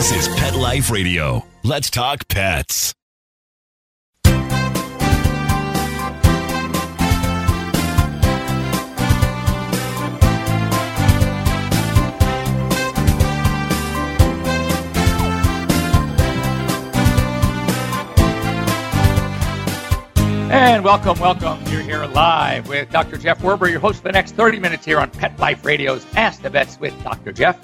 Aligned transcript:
This 0.00 0.28
is 0.28 0.34
Pet 0.34 0.54
Life 0.54 0.90
Radio. 0.90 1.44
Let's 1.62 1.90
talk 1.90 2.26
pets. 2.26 2.94
And 20.50 20.82
welcome, 20.82 21.18
welcome. 21.20 21.62
You're 21.70 21.82
here 21.82 22.06
live 22.06 22.68
with 22.68 22.88
Dr. 22.88 23.18
Jeff 23.18 23.40
Werber, 23.42 23.70
your 23.70 23.80
host 23.80 23.98
for 23.98 24.08
the 24.08 24.12
next 24.12 24.32
30 24.34 24.60
minutes 24.60 24.86
here 24.86 24.98
on 24.98 25.10
Pet 25.10 25.38
Life 25.38 25.62
Radio's 25.62 26.06
Ask 26.16 26.40
the 26.40 26.48
Vets 26.48 26.80
with 26.80 26.98
Dr. 27.04 27.32
Jeff. 27.32 27.62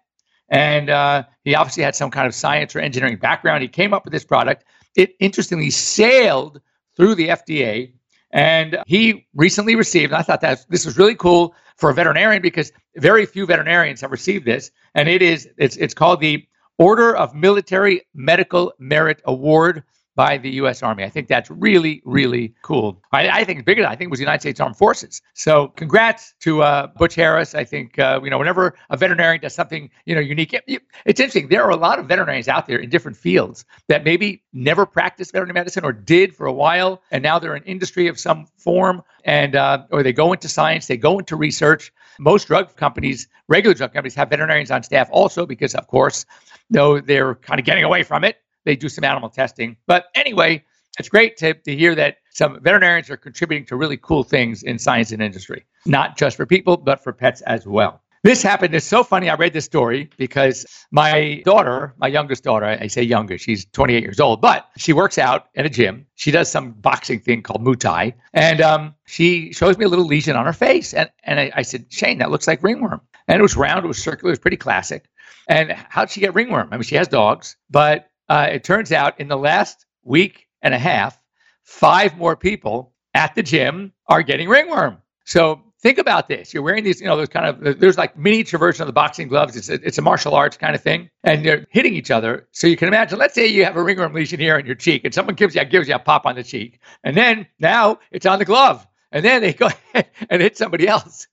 And 0.47 0.90
uh, 0.90 1.24
he 1.44 1.53
obviously 1.53 1.84
had 1.84 1.96
some 1.96 2.09
kind 2.09 2.25
of 2.25 2.34
science 2.34 2.74
or 2.74 2.80
engineering 2.80 3.18
background. 3.18 3.62
He 3.62 3.68
came 3.68 3.94
up 3.94 4.06
with 4.06 4.13
this 4.13 4.24
product. 4.24 4.63
It 4.96 5.16
interestingly 5.19 5.69
sailed 5.69 6.62
through 6.96 7.16
the 7.16 7.28
FDA. 7.28 7.91
And 8.31 8.78
he 8.88 9.28
recently 9.35 9.76
received, 9.76 10.14
I 10.14 10.22
thought 10.22 10.40
that 10.41 10.66
this 10.70 10.85
was 10.85 10.97
really 10.97 11.16
cool 11.16 11.55
for 11.76 11.90
a 11.90 11.94
veterinarian 11.94 12.41
because 12.41 12.72
very 12.96 13.26
few 13.26 13.46
veterinarians 13.46 13.99
have 13.99 14.11
received 14.11 14.46
this. 14.46 14.72
And 14.96 15.09
it 15.09 15.22
is, 15.22 15.49
it's, 15.58 15.76
it's 15.76 15.94
called 15.94 16.22
the 16.22 16.47
Order 16.78 17.17
of 17.17 17.35
Military 17.35 18.03
Medical 18.14 18.72
Merit 18.79 19.22
Award 19.26 19.84
by 20.17 20.35
the 20.35 20.49
U.S. 20.61 20.81
Army. 20.81 21.03
I 21.03 21.09
think 21.09 21.28
that's 21.28 21.49
really, 21.52 22.02
really 22.03 22.55
cool. 22.64 22.99
I, 23.11 23.29
I 23.29 23.43
think 23.43 23.64
bigger. 23.66 23.84
than 23.84 23.91
I 23.91 23.96
think 23.96 24.09
was 24.09 24.17
the 24.17 24.23
United 24.23 24.41
States 24.41 24.59
Armed 24.59 24.75
Forces. 24.75 25.22
So, 25.35 25.67
congrats 25.69 26.34
to 26.40 26.64
uh, 26.64 26.87
Butch 26.87 27.14
Harris. 27.14 27.53
I 27.53 27.64
think 27.64 27.99
uh, 27.99 28.19
you 28.23 28.31
know 28.31 28.40
whenever 28.40 28.75
a 28.90 28.97
veterinarian 28.97 29.41
does 29.41 29.53
something 29.53 29.90
you 30.05 30.16
know 30.16 30.19
unique, 30.19 30.53
it, 30.53 30.64
it's 31.05 31.19
interesting. 31.19 31.49
There 31.49 31.64
are 31.64 31.69
a 31.69 31.78
lot 31.78 31.99
of 31.99 32.08
veterinarians 32.08 32.47
out 32.47 32.66
there 32.66 32.79
in 32.79 32.90
different 32.90 33.16
fields 33.16 33.64
that 33.90 34.03
maybe 34.03 34.43
never 34.52 34.87
practiced 34.87 35.31
veterinary 35.34 35.53
medicine 35.53 35.85
or 35.85 35.93
did 35.93 36.35
for 36.35 36.47
a 36.47 36.53
while, 36.53 37.03
and 37.11 37.22
now 37.22 37.37
they're 37.37 37.55
in 37.55 37.63
industry 37.63 38.08
of 38.08 38.20
some 38.20 38.47
form, 38.58 39.03
and 39.23 39.55
uh, 39.55 39.85
or 39.91 40.02
they 40.02 40.13
go 40.13 40.34
into 40.34 40.49
science, 40.49 40.87
they 40.87 40.97
go 40.97 41.20
into 41.20 41.35
research. 41.35 41.93
Most 42.20 42.47
drug 42.47 42.75
companies, 42.75 43.28
regular 43.47 43.75
drug 43.75 43.93
companies, 43.93 44.16
have 44.16 44.31
veterinarians 44.31 44.72
on 44.72 44.81
staff 44.81 45.08
also 45.11 45.46
because, 45.46 45.75
of 45.75 45.85
course, 45.85 46.25
though 46.72 46.99
they're 46.99 47.35
kind 47.35 47.59
of 47.59 47.66
getting 47.67 47.84
away 47.84 48.02
from 48.02 48.23
it 48.23 48.37
they 48.67 48.75
do 48.75 48.90
some 48.90 49.05
animal 49.05 49.29
testing. 49.29 49.78
But 49.87 50.08
anyway, 50.14 50.64
it's 50.99 51.08
great 51.09 51.37
to, 51.37 51.53
to 51.53 51.75
hear 51.75 51.96
that 51.96 52.17
some 52.31 52.59
veterinarians 52.61 53.09
are 53.09 53.17
contributing 53.17 53.66
to 53.67 53.78
really 53.78 53.97
cool 53.97 54.23
things 54.23 54.61
in 54.61 54.78
science 54.78 55.11
and 55.11 55.22
industry, 55.22 55.66
not 55.85 56.17
just 56.17 56.35
for 56.35 56.46
people, 56.46 56.75
but 56.75 57.02
for 57.02 57.14
pets 57.14 57.41
as 57.41 57.66
well. 57.66 58.02
This 58.23 58.41
happened. 58.41 58.75
It's 58.75 58.85
so 58.85 59.03
funny. 59.03 59.29
I 59.29 59.35
read 59.35 59.53
this 59.53 59.64
story 59.64 60.09
because 60.17 60.66
my 60.91 61.41
daughter, 61.46 61.93
my 61.97 62.08
youngest 62.08 62.43
daughter, 62.43 62.66
I 62.66 62.87
say 62.87 63.03
younger, 63.03 63.37
she's 63.37 63.66
28 63.72 64.03
years 64.03 64.19
old, 64.19 64.41
but 64.41 64.67
she 64.75 64.91
works 64.91 65.17
out 65.17 65.47
in 65.53 65.66
a 65.66 65.70
gym. 65.70 66.05
She 66.16 66.31
does 66.31 66.52
some 66.52 66.72
boxing 66.72 67.22
thing 67.22 67.41
called 67.43 67.63
Muay 67.63 67.79
Thai. 67.79 68.16
And 68.34 68.59
um, 68.59 68.96
she 69.05 69.53
shows 69.53 69.78
me 69.78 69.85
a 69.85 69.87
little 69.87 70.05
lesion 70.05 70.35
on 70.35 70.46
her 70.46 70.52
face. 70.52 70.93
And, 70.93 71.09
and 71.23 71.40
I, 71.40 71.52
I 71.55 71.61
said, 71.61 71.85
Shane, 71.90 72.17
that 72.17 72.31
looks 72.31 72.47
like 72.47 72.61
ringworm. 72.63 72.99
And 73.29 73.40
it 73.40 73.41
was 73.41 73.55
round, 73.55 73.85
it 73.85 73.87
was 73.87 74.03
circular, 74.03 74.31
it 74.31 74.34
was 74.34 74.40
pretty 74.40 74.58
classic. 74.58 75.05
And 75.47 75.72
how'd 75.72 76.09
she 76.09 76.20
get 76.20 76.34
ringworm? 76.35 76.70
I 76.72 76.75
mean, 76.75 76.84
she 76.84 76.96
has 76.96 77.08
dogs, 77.08 77.55
but 77.70 78.09
uh, 78.29 78.47
it 78.52 78.64
turns 78.64 78.91
out 78.91 79.20
in 79.20 79.28
the 79.28 79.38
last 79.38 79.85
week 80.03 80.47
and 80.62 80.74
a 80.74 80.79
half, 80.79 81.20
five 81.64 82.18
more 82.18 82.35
people 82.35 82.94
at 83.14 83.35
the 83.35 83.44
gym 83.44 83.94
are 84.08 84.22
getting 84.24 84.50
ringworm. 84.50 84.97
So 85.26 85.62
think 85.82 85.97
about 85.97 86.28
this. 86.28 86.53
You're 86.53 86.64
wearing 86.64 86.84
these, 86.84 87.02
you 87.02 87.08
know, 87.08 87.18
those 87.18 87.29
kind 87.29 87.46
of, 87.46 87.79
there's 87.79 87.97
like 87.97 88.18
miniature 88.18 88.59
version 88.59 88.84
of 88.84 88.88
the 88.88 88.94
boxing 88.94 89.28
gloves. 89.28 89.56
It's 89.56 89.70
a, 89.70 89.74
it's 89.85 89.97
a 89.97 90.02
martial 90.02 90.34
arts 90.34 90.58
kind 90.58 90.76
of 90.76 90.82
thing. 90.82 91.09
And 91.24 91.46
they're 91.46 91.66
hitting 91.70 91.94
each 91.94 92.12
other. 92.12 92.47
So 92.52 92.68
you 92.68 92.78
can 92.78 92.88
imagine, 92.88 93.20
let's 93.20 93.34
say 93.34 93.47
you 93.47 93.66
have 93.66 93.76
a 93.76 93.84
ringworm 93.84 94.14
lesion 94.14 94.40
here 94.40 94.56
on 94.56 94.66
your 94.66 94.76
cheek 94.76 95.03
and 95.03 95.14
someone 95.14 95.35
gives 95.35 95.56
you, 95.56 95.64
gives 95.66 95.88
you 95.88 95.96
a 95.96 96.00
pop 96.00 96.26
on 96.26 96.35
the 96.35 96.44
cheek. 96.44 96.80
And 97.03 97.16
then 97.16 97.47
now 97.59 98.00
it's 98.12 98.26
on 98.26 98.40
the 98.40 98.46
glove. 98.46 98.85
And 99.12 99.23
then 99.23 99.41
they 99.41 99.53
go 99.53 99.70
and 100.30 100.41
hit 100.41 100.58
somebody 100.58 100.88
else. 100.88 101.28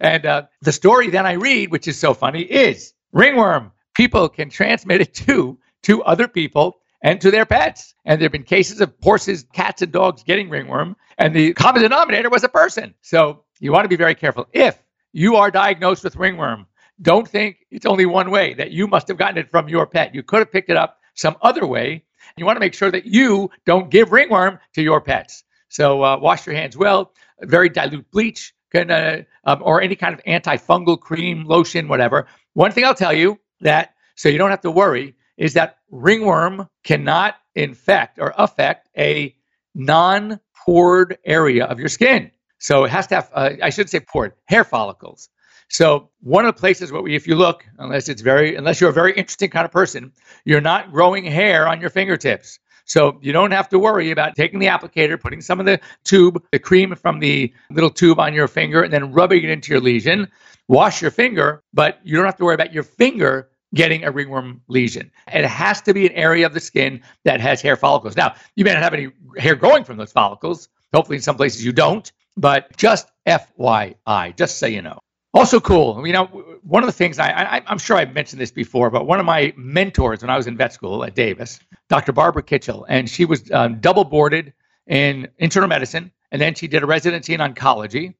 And 0.00 0.24
uh, 0.24 0.42
the 0.62 0.72
story 0.72 1.10
that 1.10 1.26
I 1.26 1.32
read, 1.32 1.70
which 1.70 1.88
is 1.88 1.98
so 1.98 2.14
funny, 2.14 2.42
is 2.42 2.92
ringworm. 3.12 3.72
People 3.94 4.28
can 4.28 4.50
transmit 4.50 5.00
it 5.00 5.14
to 5.14 5.58
to 5.82 6.02
other 6.04 6.28
people 6.28 6.78
and 7.02 7.20
to 7.20 7.30
their 7.30 7.46
pets. 7.46 7.94
And 8.04 8.20
there 8.20 8.26
have 8.26 8.32
been 8.32 8.42
cases 8.42 8.80
of 8.80 8.92
horses, 9.02 9.46
cats, 9.52 9.82
and 9.82 9.92
dogs 9.92 10.22
getting 10.22 10.48
ringworm, 10.48 10.96
and 11.18 11.34
the 11.34 11.52
common 11.54 11.82
denominator 11.82 12.30
was 12.30 12.44
a 12.44 12.48
person. 12.48 12.94
So 13.02 13.44
you 13.60 13.72
want 13.72 13.84
to 13.84 13.88
be 13.88 13.96
very 13.96 14.14
careful. 14.14 14.48
If 14.52 14.78
you 15.12 15.36
are 15.36 15.50
diagnosed 15.50 16.04
with 16.04 16.16
ringworm, 16.16 16.66
don't 17.02 17.28
think 17.28 17.58
it's 17.70 17.86
only 17.86 18.06
one 18.06 18.30
way 18.30 18.54
that 18.54 18.70
you 18.70 18.86
must 18.86 19.08
have 19.08 19.18
gotten 19.18 19.38
it 19.38 19.50
from 19.50 19.68
your 19.68 19.86
pet. 19.86 20.14
You 20.14 20.22
could 20.22 20.38
have 20.38 20.52
picked 20.52 20.70
it 20.70 20.76
up 20.76 20.98
some 21.14 21.36
other 21.42 21.66
way. 21.66 22.04
You 22.36 22.46
want 22.46 22.56
to 22.56 22.60
make 22.60 22.74
sure 22.74 22.90
that 22.90 23.06
you 23.06 23.50
don't 23.64 23.90
give 23.90 24.12
ringworm 24.12 24.58
to 24.74 24.82
your 24.82 25.00
pets. 25.00 25.44
So 25.68 26.02
uh, 26.02 26.18
wash 26.18 26.46
your 26.46 26.54
hands 26.54 26.76
well. 26.76 27.12
Very 27.40 27.68
dilute 27.68 28.10
bleach 28.10 28.54
can, 28.72 28.90
uh, 28.90 29.22
um, 29.44 29.62
or 29.62 29.80
any 29.80 29.96
kind 29.96 30.14
of 30.14 30.22
antifungal 30.24 30.98
cream, 30.98 31.44
lotion, 31.44 31.88
whatever. 31.88 32.26
One 32.54 32.72
thing 32.72 32.84
I'll 32.84 32.94
tell 32.94 33.12
you 33.12 33.38
that 33.60 33.94
so 34.14 34.28
you 34.28 34.38
don't 34.38 34.50
have 34.50 34.62
to 34.62 34.70
worry 34.70 35.14
is 35.36 35.54
that 35.54 35.78
ringworm 35.90 36.68
cannot 36.84 37.36
infect 37.54 38.18
or 38.18 38.34
affect 38.36 38.88
a 38.96 39.34
non-pored 39.74 41.18
area 41.24 41.64
of 41.64 41.78
your 41.78 41.88
skin. 41.88 42.30
So 42.58 42.84
it 42.84 42.90
has 42.90 43.06
to 43.08 43.16
have, 43.16 43.30
uh, 43.34 43.50
I 43.62 43.70
shouldn't 43.70 43.90
say 43.90 44.00
pored, 44.00 44.32
hair 44.46 44.64
follicles. 44.64 45.28
So 45.68 46.10
one 46.20 46.46
of 46.46 46.54
the 46.54 46.60
places 46.60 46.92
where 46.92 47.02
we, 47.02 47.14
if 47.14 47.26
you 47.26 47.34
look, 47.34 47.66
unless 47.78 48.08
it's 48.08 48.22
very, 48.22 48.54
unless 48.54 48.80
you're 48.80 48.90
a 48.90 48.94
very 48.94 49.12
interesting 49.12 49.50
kind 49.50 49.64
of 49.64 49.72
person, 49.72 50.12
you're 50.44 50.60
not 50.60 50.92
growing 50.92 51.24
hair 51.24 51.68
on 51.68 51.80
your 51.80 51.90
fingertips. 51.90 52.58
So 52.84 53.18
you 53.20 53.32
don't 53.32 53.50
have 53.50 53.68
to 53.70 53.80
worry 53.80 54.12
about 54.12 54.36
taking 54.36 54.60
the 54.60 54.66
applicator, 54.66 55.20
putting 55.20 55.40
some 55.40 55.58
of 55.58 55.66
the 55.66 55.80
tube, 56.04 56.42
the 56.52 56.60
cream 56.60 56.94
from 56.94 57.18
the 57.18 57.52
little 57.70 57.90
tube 57.90 58.20
on 58.20 58.32
your 58.32 58.46
finger, 58.46 58.82
and 58.82 58.92
then 58.92 59.12
rubbing 59.12 59.42
it 59.42 59.50
into 59.50 59.72
your 59.72 59.80
lesion. 59.80 60.28
Wash 60.68 61.02
your 61.02 61.10
finger, 61.10 61.64
but 61.74 62.00
you 62.04 62.16
don't 62.16 62.26
have 62.26 62.36
to 62.36 62.44
worry 62.44 62.54
about 62.54 62.72
your 62.72 62.84
finger 62.84 63.48
getting 63.74 64.04
a 64.04 64.10
ringworm 64.10 64.62
lesion. 64.68 65.10
It 65.32 65.44
has 65.44 65.82
to 65.82 65.94
be 65.94 66.06
an 66.06 66.12
area 66.12 66.46
of 66.46 66.54
the 66.54 66.60
skin 66.60 67.02
that 67.24 67.40
has 67.40 67.60
hair 67.60 67.76
follicles. 67.76 68.16
Now, 68.16 68.34
you 68.54 68.64
may 68.64 68.72
not 68.72 68.82
have 68.82 68.94
any 68.94 69.08
hair 69.38 69.54
growing 69.54 69.84
from 69.84 69.96
those 69.96 70.12
follicles. 70.12 70.68
Hopefully, 70.92 71.16
in 71.16 71.22
some 71.22 71.36
places 71.36 71.64
you 71.64 71.72
don't, 71.72 72.10
but 72.36 72.74
just 72.76 73.10
FYI, 73.26 74.36
just 74.36 74.58
so 74.58 74.66
you 74.66 74.82
know. 74.82 74.98
Also, 75.34 75.60
cool. 75.60 76.06
You 76.06 76.14
know, 76.14 76.24
one 76.62 76.82
of 76.82 76.86
the 76.86 76.92
things 76.92 77.18
I, 77.18 77.28
I 77.30 77.62
I'm 77.66 77.78
sure 77.78 77.96
I've 77.98 78.14
mentioned 78.14 78.40
this 78.40 78.50
before, 78.50 78.88
but 78.88 79.06
one 79.06 79.20
of 79.20 79.26
my 79.26 79.52
mentors 79.56 80.22
when 80.22 80.30
I 80.30 80.36
was 80.36 80.46
in 80.46 80.56
vet 80.56 80.72
school 80.72 81.04
at 81.04 81.14
Davis, 81.14 81.60
Dr. 81.90 82.12
Barbara 82.12 82.42
Kitchell, 82.42 82.86
and 82.88 83.10
she 83.10 83.26
was 83.26 83.50
um, 83.50 83.78
double 83.80 84.04
boarded 84.04 84.54
in 84.86 85.28
internal 85.36 85.68
medicine, 85.68 86.10
and 86.32 86.40
then 86.40 86.54
she 86.54 86.68
did 86.68 86.82
a 86.82 86.86
residency 86.86 87.34
in 87.34 87.40
oncology. 87.40 88.14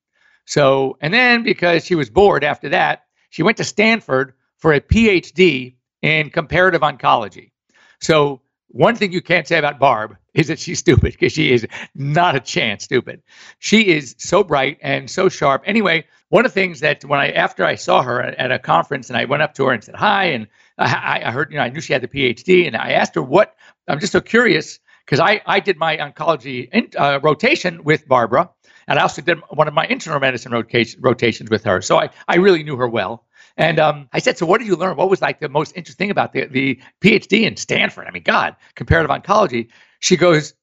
So, 0.44 0.98
and 1.00 1.14
then 1.14 1.42
because 1.42 1.86
she 1.86 1.94
was 1.94 2.10
bored 2.10 2.44
after 2.44 2.68
that, 2.68 3.04
she 3.30 3.42
went 3.42 3.56
to 3.56 3.64
Stanford 3.64 4.34
for 4.66 4.72
a 4.72 4.80
PhD 4.80 5.76
in 6.02 6.28
comparative 6.28 6.80
oncology. 6.80 7.52
So, 8.00 8.40
one 8.66 8.96
thing 8.96 9.12
you 9.12 9.22
can't 9.22 9.46
say 9.46 9.58
about 9.58 9.78
Barb 9.78 10.16
is 10.34 10.48
that 10.48 10.58
she's 10.58 10.80
stupid 10.80 11.12
because 11.12 11.32
she 11.32 11.52
is 11.52 11.64
not 11.94 12.34
a 12.34 12.40
chance 12.40 12.82
stupid. 12.82 13.22
She 13.60 13.90
is 13.90 14.16
so 14.18 14.42
bright 14.42 14.78
and 14.82 15.08
so 15.08 15.28
sharp. 15.28 15.62
Anyway, 15.66 16.04
one 16.30 16.44
of 16.44 16.50
the 16.50 16.60
things 16.60 16.80
that 16.80 17.04
when 17.04 17.20
I 17.20 17.30
after 17.30 17.64
I 17.64 17.76
saw 17.76 18.02
her 18.02 18.20
at 18.20 18.50
a 18.50 18.58
conference 18.58 19.08
and 19.08 19.16
I 19.16 19.26
went 19.26 19.44
up 19.44 19.54
to 19.54 19.66
her 19.66 19.72
and 19.72 19.84
said 19.84 19.94
hi 19.94 20.24
and 20.24 20.48
I, 20.78 21.22
I 21.24 21.30
heard 21.30 21.52
you 21.52 21.58
know 21.58 21.62
I 21.62 21.68
knew 21.68 21.80
she 21.80 21.92
had 21.92 22.02
the 22.02 22.08
PhD 22.08 22.66
and 22.66 22.76
I 22.76 22.90
asked 22.90 23.14
her 23.14 23.22
what 23.22 23.54
I'm 23.86 24.00
just 24.00 24.12
so 24.12 24.20
curious 24.20 24.80
because 25.04 25.20
I 25.20 25.42
I 25.46 25.60
did 25.60 25.76
my 25.76 25.96
oncology 25.96 26.68
in, 26.72 26.90
uh, 26.98 27.20
rotation 27.22 27.84
with 27.84 28.08
Barbara 28.08 28.50
and 28.88 28.98
I 28.98 29.02
also 29.02 29.22
did 29.22 29.38
one 29.50 29.68
of 29.68 29.74
my 29.74 29.86
internal 29.86 30.18
medicine 30.18 30.50
rotation, 30.50 31.00
rotations 31.00 31.50
with 31.50 31.62
her. 31.62 31.80
So 31.82 32.00
I 32.00 32.10
I 32.26 32.38
really 32.38 32.64
knew 32.64 32.76
her 32.76 32.88
well. 32.88 33.26
And 33.56 33.78
um, 33.78 34.08
I 34.12 34.18
said, 34.18 34.36
so 34.36 34.46
what 34.46 34.58
did 34.58 34.66
you 34.66 34.76
learn? 34.76 34.96
What 34.96 35.08
was 35.08 35.22
like 35.22 35.40
the 35.40 35.48
most 35.48 35.72
interesting 35.76 36.10
about 36.10 36.32
the, 36.32 36.46
the 36.46 36.80
PhD 37.00 37.42
in 37.42 37.56
Stanford? 37.56 38.06
I 38.06 38.10
mean, 38.10 38.22
God, 38.22 38.54
comparative 38.74 39.10
oncology. 39.10 39.68
She 40.00 40.16
goes, 40.16 40.54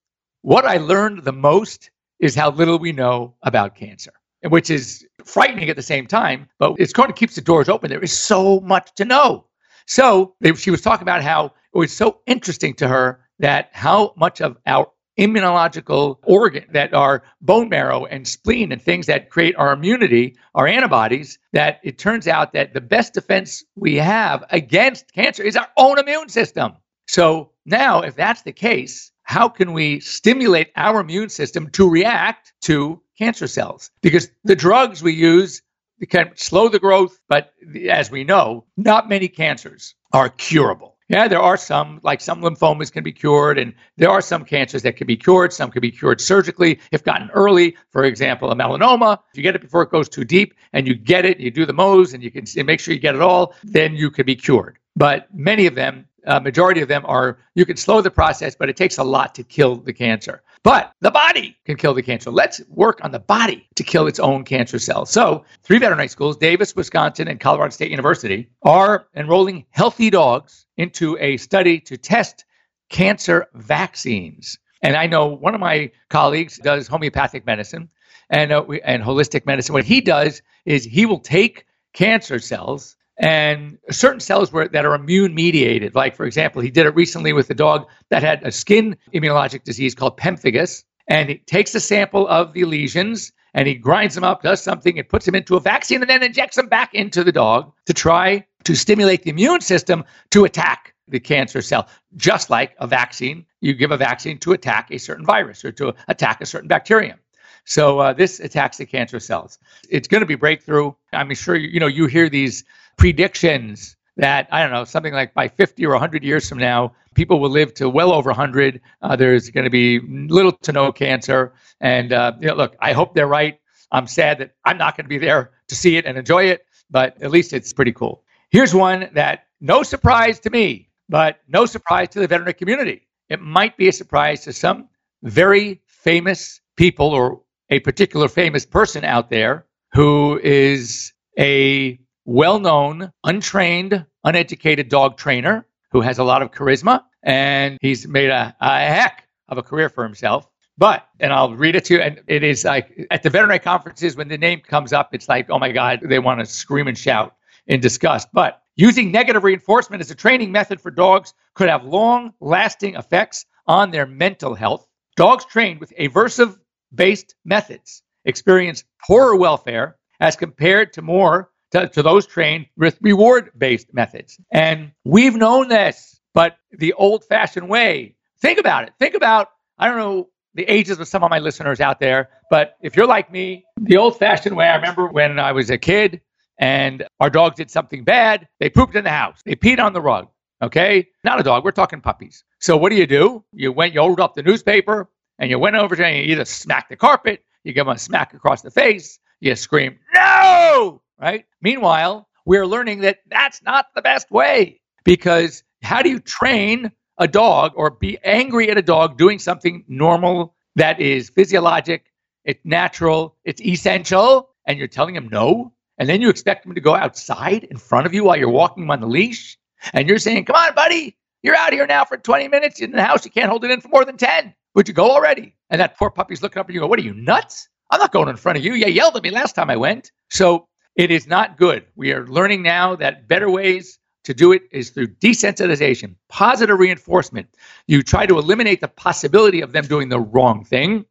what 0.41 0.65
I 0.65 0.77
learned 0.77 1.23
the 1.23 1.33
most 1.33 1.89
is 2.19 2.35
how 2.35 2.51
little 2.51 2.77
we 2.77 2.91
know 2.91 3.33
about 3.41 3.75
cancer, 3.75 4.13
which 4.43 4.69
is 4.69 5.05
frightening 5.25 5.69
at 5.69 5.75
the 5.75 5.81
same 5.81 6.05
time, 6.05 6.47
but 6.59 6.75
it's 6.77 6.93
going 6.93 7.09
to 7.09 7.13
keep 7.13 7.31
the 7.31 7.41
doors 7.41 7.67
open. 7.67 7.89
There 7.89 8.03
is 8.03 8.17
so 8.17 8.59
much 8.59 8.93
to 8.95 9.05
know. 9.05 9.45
So 9.87 10.35
she 10.55 10.71
was 10.71 10.81
talking 10.81 11.03
about 11.03 11.23
how 11.23 11.45
it 11.73 11.77
was 11.77 11.91
so 11.91 12.19
interesting 12.27 12.73
to 12.75 12.87
her 12.87 13.25
that 13.39 13.69
how 13.73 14.13
much 14.15 14.39
of 14.39 14.57
our 14.67 14.89
immunological 15.17 16.17
organ 16.23 16.65
that 16.71 16.93
are 16.93 17.23
bone 17.41 17.69
marrow 17.69 18.05
and 18.05 18.27
spleen 18.27 18.71
and 18.71 18.81
things 18.81 19.05
that 19.05 19.29
create 19.29 19.55
our 19.57 19.73
immunity, 19.73 20.35
our 20.55 20.67
antibodies, 20.67 21.39
that 21.51 21.79
it 21.83 21.97
turns 21.97 22.27
out 22.27 22.53
that 22.53 22.73
the 22.73 22.81
best 22.81 23.13
defense 23.13 23.63
we 23.75 23.95
have 23.95 24.43
against 24.49 25.13
cancer 25.13 25.43
is 25.43 25.55
our 25.55 25.69
own 25.77 25.99
immune 25.99 26.29
system. 26.29 26.73
So 27.07 27.51
now, 27.65 28.01
if 28.01 28.15
that's 28.15 28.41
the 28.41 28.53
case, 28.53 29.11
how 29.23 29.49
can 29.49 29.73
we 29.73 29.99
stimulate 29.99 30.71
our 30.75 30.99
immune 30.99 31.29
system 31.29 31.69
to 31.71 31.89
react 31.89 32.53
to 32.63 33.01
cancer 33.17 33.47
cells? 33.47 33.91
Because 34.01 34.29
the 34.43 34.55
drugs 34.55 35.01
we 35.01 35.13
use 35.13 35.61
can 36.09 36.31
slow 36.35 36.67
the 36.69 36.79
growth, 36.79 37.19
but 37.29 37.53
as 37.89 38.11
we 38.11 38.23
know, 38.23 38.65
not 38.75 39.07
many 39.07 39.27
cancers 39.27 39.95
are 40.11 40.29
curable. 40.29 40.92
Yeah, 41.09 41.27
there 41.27 41.41
are 41.41 41.57
some, 41.57 41.99
like 42.03 42.21
some 42.21 42.41
lymphomas 42.41 42.91
can 42.91 43.03
be 43.03 43.11
cured, 43.11 43.57
and 43.59 43.73
there 43.97 44.09
are 44.09 44.21
some 44.21 44.45
cancers 44.45 44.81
that 44.83 44.95
can 44.95 45.05
be 45.05 45.17
cured. 45.17 45.51
Some 45.51 45.69
can 45.69 45.81
be 45.81 45.91
cured 45.91 46.21
surgically 46.21 46.79
if 46.91 47.03
gotten 47.03 47.29
early. 47.31 47.75
For 47.89 48.05
example, 48.05 48.51
a 48.51 48.55
melanoma, 48.55 49.19
if 49.31 49.37
you 49.37 49.43
get 49.43 49.55
it 49.55 49.61
before 49.61 49.83
it 49.83 49.91
goes 49.91 50.07
too 50.07 50.23
deep 50.23 50.53
and 50.71 50.87
you 50.87 50.95
get 50.95 51.25
it, 51.25 51.39
you 51.39 51.51
do 51.51 51.65
the 51.65 51.73
Mohs 51.73 52.13
and 52.13 52.23
you 52.23 52.31
can 52.31 52.45
make 52.65 52.79
sure 52.79 52.93
you 52.93 52.99
get 52.99 53.15
it 53.15 53.21
all, 53.21 53.53
then 53.63 53.95
you 53.95 54.09
can 54.09 54.25
be 54.25 54.35
cured. 54.35 54.77
But 54.95 55.27
many 55.33 55.65
of 55.65 55.75
them, 55.75 56.05
a 56.25 56.39
majority 56.39 56.81
of 56.81 56.87
them 56.87 57.03
are, 57.05 57.37
you 57.53 57.65
can 57.65 57.75
slow 57.75 58.01
the 58.01 58.11
process, 58.11 58.55
but 58.55 58.69
it 58.69 58.77
takes 58.77 58.97
a 58.97 59.03
lot 59.03 59.35
to 59.35 59.43
kill 59.43 59.75
the 59.75 59.93
cancer. 59.93 60.41
But 60.63 60.93
the 61.01 61.11
body 61.11 61.57
can 61.65 61.75
kill 61.75 61.93
the 61.93 62.01
cancer. 62.01 62.31
Let's 62.31 62.61
work 62.69 63.03
on 63.03 63.11
the 63.11 63.19
body 63.19 63.67
to 63.75 63.83
kill 63.83 64.07
its 64.07 64.19
own 64.19 64.45
cancer 64.45 64.79
cells. 64.79 65.09
So, 65.09 65.43
three 65.61 65.77
veterinary 65.77 66.07
schools, 66.07 66.37
Davis, 66.37 66.73
Wisconsin, 66.73 67.27
and 67.27 67.39
Colorado 67.39 67.71
State 67.71 67.91
University, 67.91 68.47
are 68.63 69.07
enrolling 69.13 69.65
healthy 69.71 70.09
dogs 70.09 70.65
into 70.77 71.17
a 71.19 71.35
study 71.35 71.81
to 71.81 71.97
test 71.97 72.45
cancer 72.89 73.47
vaccines. 73.55 74.57
And 74.81 74.95
I 74.95 75.05
know 75.05 75.27
one 75.27 75.53
of 75.53 75.59
my 75.59 75.91
colleagues 76.09 76.57
does 76.57 76.87
homeopathic 76.87 77.45
medicine 77.45 77.89
and, 78.29 78.53
uh, 78.53 78.63
and 78.85 79.03
holistic 79.03 79.45
medicine. 79.45 79.73
What 79.73 79.85
he 79.85 79.99
does 79.99 80.41
is 80.65 80.85
he 80.85 81.05
will 81.05 81.19
take 81.19 81.65
cancer 81.93 82.39
cells 82.39 82.95
and 83.23 83.77
certain 83.89 84.19
cells 84.19 84.51
were, 84.51 84.67
that 84.67 84.85
are 84.85 84.93
immune 84.93 85.33
mediated. 85.33 85.95
Like, 85.95 86.13
for 86.13 86.25
example, 86.25 86.61
he 86.61 86.69
did 86.69 86.85
it 86.85 86.93
recently 86.93 87.31
with 87.31 87.49
a 87.49 87.53
dog 87.53 87.87
that 88.09 88.21
had 88.21 88.43
a 88.43 88.51
skin 88.51 88.97
immunologic 89.13 89.63
disease 89.63 89.95
called 89.95 90.17
pemphigus. 90.17 90.83
And 91.07 91.29
he 91.29 91.37
takes 91.37 91.73
a 91.73 91.79
sample 91.79 92.27
of 92.27 92.51
the 92.51 92.65
lesions 92.65 93.31
and 93.53 93.65
he 93.65 93.75
grinds 93.75 94.15
them 94.15 94.25
up, 94.25 94.41
does 94.41 94.61
something, 94.61 94.99
and 94.99 95.07
puts 95.07 95.25
them 95.25 95.35
into 95.35 95.55
a 95.55 95.61
vaccine 95.61 96.01
and 96.01 96.09
then 96.09 96.21
injects 96.21 96.57
them 96.57 96.67
back 96.67 96.93
into 96.93 97.23
the 97.23 97.31
dog 97.31 97.71
to 97.85 97.93
try 97.93 98.45
to 98.65 98.75
stimulate 98.75 99.23
the 99.23 99.29
immune 99.29 99.61
system 99.61 100.03
to 100.31 100.43
attack 100.43 100.93
the 101.07 101.19
cancer 101.19 101.61
cell. 101.61 101.87
Just 102.17 102.49
like 102.49 102.75
a 102.79 102.87
vaccine, 102.87 103.45
you 103.61 103.73
give 103.73 103.91
a 103.91 103.97
vaccine 103.97 104.37
to 104.39 104.51
attack 104.51 104.91
a 104.91 104.97
certain 104.97 105.25
virus 105.25 105.63
or 105.63 105.71
to 105.73 105.93
attack 106.09 106.41
a 106.41 106.45
certain 106.45 106.67
bacterium. 106.67 107.19
So 107.65 107.99
uh, 107.99 108.13
this 108.13 108.39
attacks 108.39 108.77
the 108.77 108.85
cancer 108.85 109.19
cells. 109.19 109.59
It's 109.89 110.07
going 110.07 110.21
to 110.21 110.27
be 110.27 110.35
breakthrough. 110.35 110.93
I'm 111.13 111.33
sure 111.33 111.55
you, 111.55 111.69
you 111.69 111.79
know 111.79 111.87
you 111.87 112.07
hear 112.07 112.29
these 112.29 112.65
predictions 112.97 113.95
that, 114.17 114.47
I 114.51 114.61
don't 114.61 114.71
know, 114.71 114.83
something 114.85 115.13
like 115.13 115.33
by 115.33 115.47
50 115.47 115.85
or 115.85 115.91
100 115.91 116.23
years 116.23 116.47
from 116.47 116.59
now, 116.59 116.93
people 117.15 117.39
will 117.39 117.49
live 117.49 117.73
to 117.75 117.89
well 117.89 118.13
over 118.13 118.29
100. 118.29 118.81
Uh, 119.01 119.15
there's 119.15 119.49
going 119.49 119.63
to 119.63 119.69
be 119.69 119.99
little 119.99 120.51
to 120.51 120.71
no 120.71 120.91
cancer. 120.91 121.53
And 121.81 122.13
uh, 122.13 122.33
you 122.39 122.47
know, 122.47 122.55
look, 122.55 122.75
I 122.79 122.93
hope 122.93 123.13
they're 123.13 123.27
right. 123.27 123.59
I'm 123.91 124.07
sad 124.07 124.39
that 124.39 124.55
I'm 124.65 124.77
not 124.77 124.97
going 124.97 125.05
to 125.05 125.09
be 125.09 125.19
there 125.19 125.51
to 125.67 125.75
see 125.75 125.97
it 125.97 126.05
and 126.05 126.17
enjoy 126.17 126.45
it, 126.45 126.65
but 126.89 127.21
at 127.21 127.31
least 127.31 127.53
it's 127.53 127.73
pretty 127.73 127.91
cool. 127.93 128.23
Here's 128.49 128.73
one 128.73 129.09
that 129.13 129.45
no 129.61 129.83
surprise 129.83 130.39
to 130.41 130.49
me, 130.49 130.89
but 131.09 131.39
no 131.47 131.65
surprise 131.65 132.09
to 132.09 132.19
the 132.19 132.27
veterinary 132.27 132.53
community. 132.53 133.07
It 133.29 133.41
might 133.41 133.77
be 133.77 133.87
a 133.87 133.91
surprise 133.91 134.43
to 134.43 134.53
some 134.53 134.89
very 135.23 135.81
famous 135.87 136.59
people 136.75 137.07
or 137.07 137.41
a 137.69 137.79
particular 137.79 138.27
famous 138.27 138.65
person 138.65 139.05
out 139.05 139.29
there 139.29 139.65
who 139.93 140.39
is 140.43 141.13
a 141.39 141.99
well 142.25 142.59
known, 142.59 143.11
untrained, 143.23 144.05
uneducated 144.23 144.89
dog 144.89 145.17
trainer 145.17 145.65
who 145.91 146.01
has 146.01 146.19
a 146.19 146.23
lot 146.23 146.41
of 146.41 146.51
charisma 146.51 147.03
and 147.23 147.77
he's 147.81 148.07
made 148.07 148.29
a, 148.29 148.55
a 148.59 148.79
heck 148.79 149.27
of 149.49 149.57
a 149.57 149.63
career 149.63 149.89
for 149.89 150.03
himself. 150.03 150.47
But, 150.77 151.07
and 151.19 151.31
I'll 151.31 151.53
read 151.53 151.75
it 151.75 151.85
to 151.85 151.93
you, 151.93 152.01
and 152.01 152.21
it 152.27 152.43
is 152.43 152.65
like 152.65 153.07
at 153.11 153.21
the 153.21 153.29
veterinary 153.29 153.59
conferences, 153.59 154.15
when 154.15 154.27
the 154.27 154.39
name 154.39 154.59
comes 154.61 154.91
up, 154.91 155.13
it's 155.13 155.29
like, 155.29 155.49
oh 155.51 155.59
my 155.59 155.71
God, 155.71 156.01
they 156.03 156.17
want 156.17 156.39
to 156.39 156.45
scream 156.47 156.87
and 156.87 156.97
shout 156.97 157.35
in 157.67 157.79
disgust. 157.79 158.29
But 158.33 158.61
using 158.75 159.11
negative 159.11 159.43
reinforcement 159.43 160.01
as 160.01 160.09
a 160.09 160.15
training 160.15 160.51
method 160.51 160.81
for 160.81 160.89
dogs 160.89 161.35
could 161.53 161.69
have 161.69 161.85
long 161.85 162.33
lasting 162.39 162.95
effects 162.95 163.45
on 163.67 163.91
their 163.91 164.07
mental 164.07 164.55
health. 164.55 164.87
Dogs 165.15 165.45
trained 165.45 165.79
with 165.79 165.93
aversive 165.99 166.57
based 166.93 167.35
methods 167.45 168.01
experience 168.25 168.83
poorer 169.05 169.35
welfare 169.35 169.97
as 170.19 170.35
compared 170.35 170.93
to 170.93 171.01
more 171.01 171.51
to, 171.73 171.87
to 171.89 172.01
those 172.01 172.25
trained 172.25 172.67
with 172.77 172.97
reward 173.01 173.51
based 173.57 173.93
methods. 173.93 174.39
And 174.51 174.91
we've 175.03 175.35
known 175.35 175.67
this, 175.67 176.19
but 176.33 176.57
the 176.71 176.93
old 176.93 177.25
fashioned 177.25 177.69
way, 177.69 178.15
think 178.39 178.59
about 178.59 178.83
it. 178.85 178.93
Think 178.99 179.15
about, 179.15 179.49
I 179.77 179.87
don't 179.87 179.97
know 179.97 180.29
the 180.55 180.63
ages 180.63 180.99
of 180.99 181.07
some 181.07 181.23
of 181.23 181.29
my 181.29 181.39
listeners 181.39 181.81
out 181.81 181.99
there, 181.99 182.29
but 182.49 182.77
if 182.81 182.95
you're 182.95 183.07
like 183.07 183.31
me, 183.31 183.65
the 183.81 183.97
old 183.97 184.17
fashioned 184.17 184.55
way, 184.55 184.67
I 184.67 184.75
remember 184.75 185.07
when 185.07 185.39
I 185.39 185.51
was 185.51 185.69
a 185.69 185.77
kid 185.77 186.21
and 186.59 187.05
our 187.19 187.29
dog 187.29 187.55
did 187.55 187.71
something 187.71 188.03
bad, 188.03 188.47
they 188.59 188.69
pooped 188.69 188.95
in 188.95 189.03
the 189.03 189.09
house, 189.09 189.41
they 189.43 189.55
peed 189.55 189.79
on 189.79 189.93
the 189.93 190.01
rug. 190.01 190.29
Okay, 190.61 191.09
not 191.25 191.41
a 191.41 191.43
dog. 191.43 191.65
We're 191.65 191.71
talking 191.71 191.99
puppies. 191.99 192.45
So 192.59 192.77
what 192.77 192.89
do 192.89 192.95
you 192.95 193.05
do? 193.05 193.43
You 193.51 193.73
went, 193.73 193.93
you 193.93 193.99
rolled 193.99 194.21
up 194.21 194.33
the 194.33 194.43
newspaper, 194.43 195.09
and 195.39 195.49
you 195.49 195.59
went 195.59 195.75
over 195.75 195.93
to 195.93 196.05
and 196.05 196.15
you 196.15 196.31
either 196.31 196.45
smack 196.45 196.87
the 196.87 196.95
carpet, 196.95 197.43
you 197.65 197.73
give 197.73 197.85
them 197.85 197.95
a 197.95 197.99
smack 197.99 198.33
across 198.33 198.61
the 198.61 198.71
face, 198.71 199.19
you 199.41 199.55
scream 199.55 199.99
no, 200.13 201.01
right? 201.19 201.45
Meanwhile, 201.61 202.27
we're 202.45 202.65
learning 202.65 203.01
that 203.01 203.19
that's 203.27 203.61
not 203.63 203.87
the 203.95 204.01
best 204.01 204.29
way 204.31 204.81
because 205.03 205.63
how 205.81 206.01
do 206.01 206.09
you 206.09 206.19
train 206.19 206.91
a 207.17 207.27
dog 207.27 207.73
or 207.75 207.91
be 207.91 208.17
angry 208.23 208.69
at 208.69 208.77
a 208.77 208.81
dog 208.81 209.17
doing 209.17 209.39
something 209.39 209.83
normal 209.87 210.55
that 210.75 210.99
is 210.99 211.29
physiologic, 211.29 212.11
it's 212.43 212.63
natural, 212.63 213.35
it's 213.43 213.61
essential, 213.61 214.49
and 214.65 214.77
you're 214.77 214.87
telling 214.87 215.15
him 215.15 215.29
no? 215.29 215.73
And 215.97 216.09
then 216.09 216.21
you 216.21 216.29
expect 216.29 216.65
him 216.65 216.73
to 216.73 216.81
go 216.81 216.95
outside 216.95 217.65
in 217.65 217.77
front 217.77 218.07
of 218.07 218.13
you 218.13 218.23
while 218.23 218.37
you're 218.37 218.49
walking 218.49 218.83
him 218.83 218.91
on 218.91 218.99
the 218.99 219.07
leash? 219.07 219.57
And 219.93 220.07
you're 220.07 220.17
saying, 220.17 220.45
come 220.45 220.55
on, 220.55 220.73
buddy, 220.73 221.17
you're 221.43 221.55
out 221.55 221.73
here 221.73 221.85
now 221.85 222.05
for 222.05 222.17
20 222.17 222.47
minutes 222.47 222.81
in 222.81 222.91
the 222.91 223.03
house. 223.03 223.25
You 223.25 223.31
can't 223.31 223.49
hold 223.49 223.63
it 223.63 223.71
in 223.71 223.81
for 223.81 223.89
more 223.89 224.05
than 224.05 224.17
10. 224.17 224.53
Would 224.75 224.87
you 224.87 224.93
go 224.93 225.11
already? 225.11 225.55
And 225.69 225.79
that 225.81 225.97
poor 225.97 226.09
puppy's 226.09 226.41
looking 226.41 226.59
up 226.59 226.69
at 226.69 226.73
you 226.73 226.79
go, 226.79 226.87
what 226.87 226.97
are 226.99 227.03
you, 227.03 227.13
nuts? 227.13 227.69
I'm 227.91 227.99
not 227.99 228.11
going 228.11 228.29
in 228.29 228.37
front 228.37 228.57
of 228.57 228.65
you. 228.65 228.73
You 228.73 228.87
yelled 228.87 229.15
at 229.15 229.23
me 229.23 229.29
last 229.29 229.53
time 229.53 229.69
I 229.69 229.75
went. 229.75 230.11
So 230.29 230.67
it 230.95 231.11
is 231.11 231.27
not 231.27 231.57
good. 231.57 231.85
We 231.95 232.11
are 232.13 232.27
learning 232.27 232.61
now 232.61 232.95
that 232.97 233.27
better 233.27 233.49
ways 233.49 233.99
to 234.23 234.33
do 234.33 234.51
it 234.51 234.63
is 234.71 234.89
through 234.91 235.07
desensitization, 235.07 236.15
positive 236.29 236.79
reinforcement. 236.79 237.47
You 237.87 238.03
try 238.03 238.25
to 238.25 238.37
eliminate 238.37 238.79
the 238.79 238.87
possibility 238.87 239.61
of 239.61 239.71
them 239.71 239.85
doing 239.85 240.09
the 240.09 240.19
wrong 240.19 240.63
thing. 240.63 241.05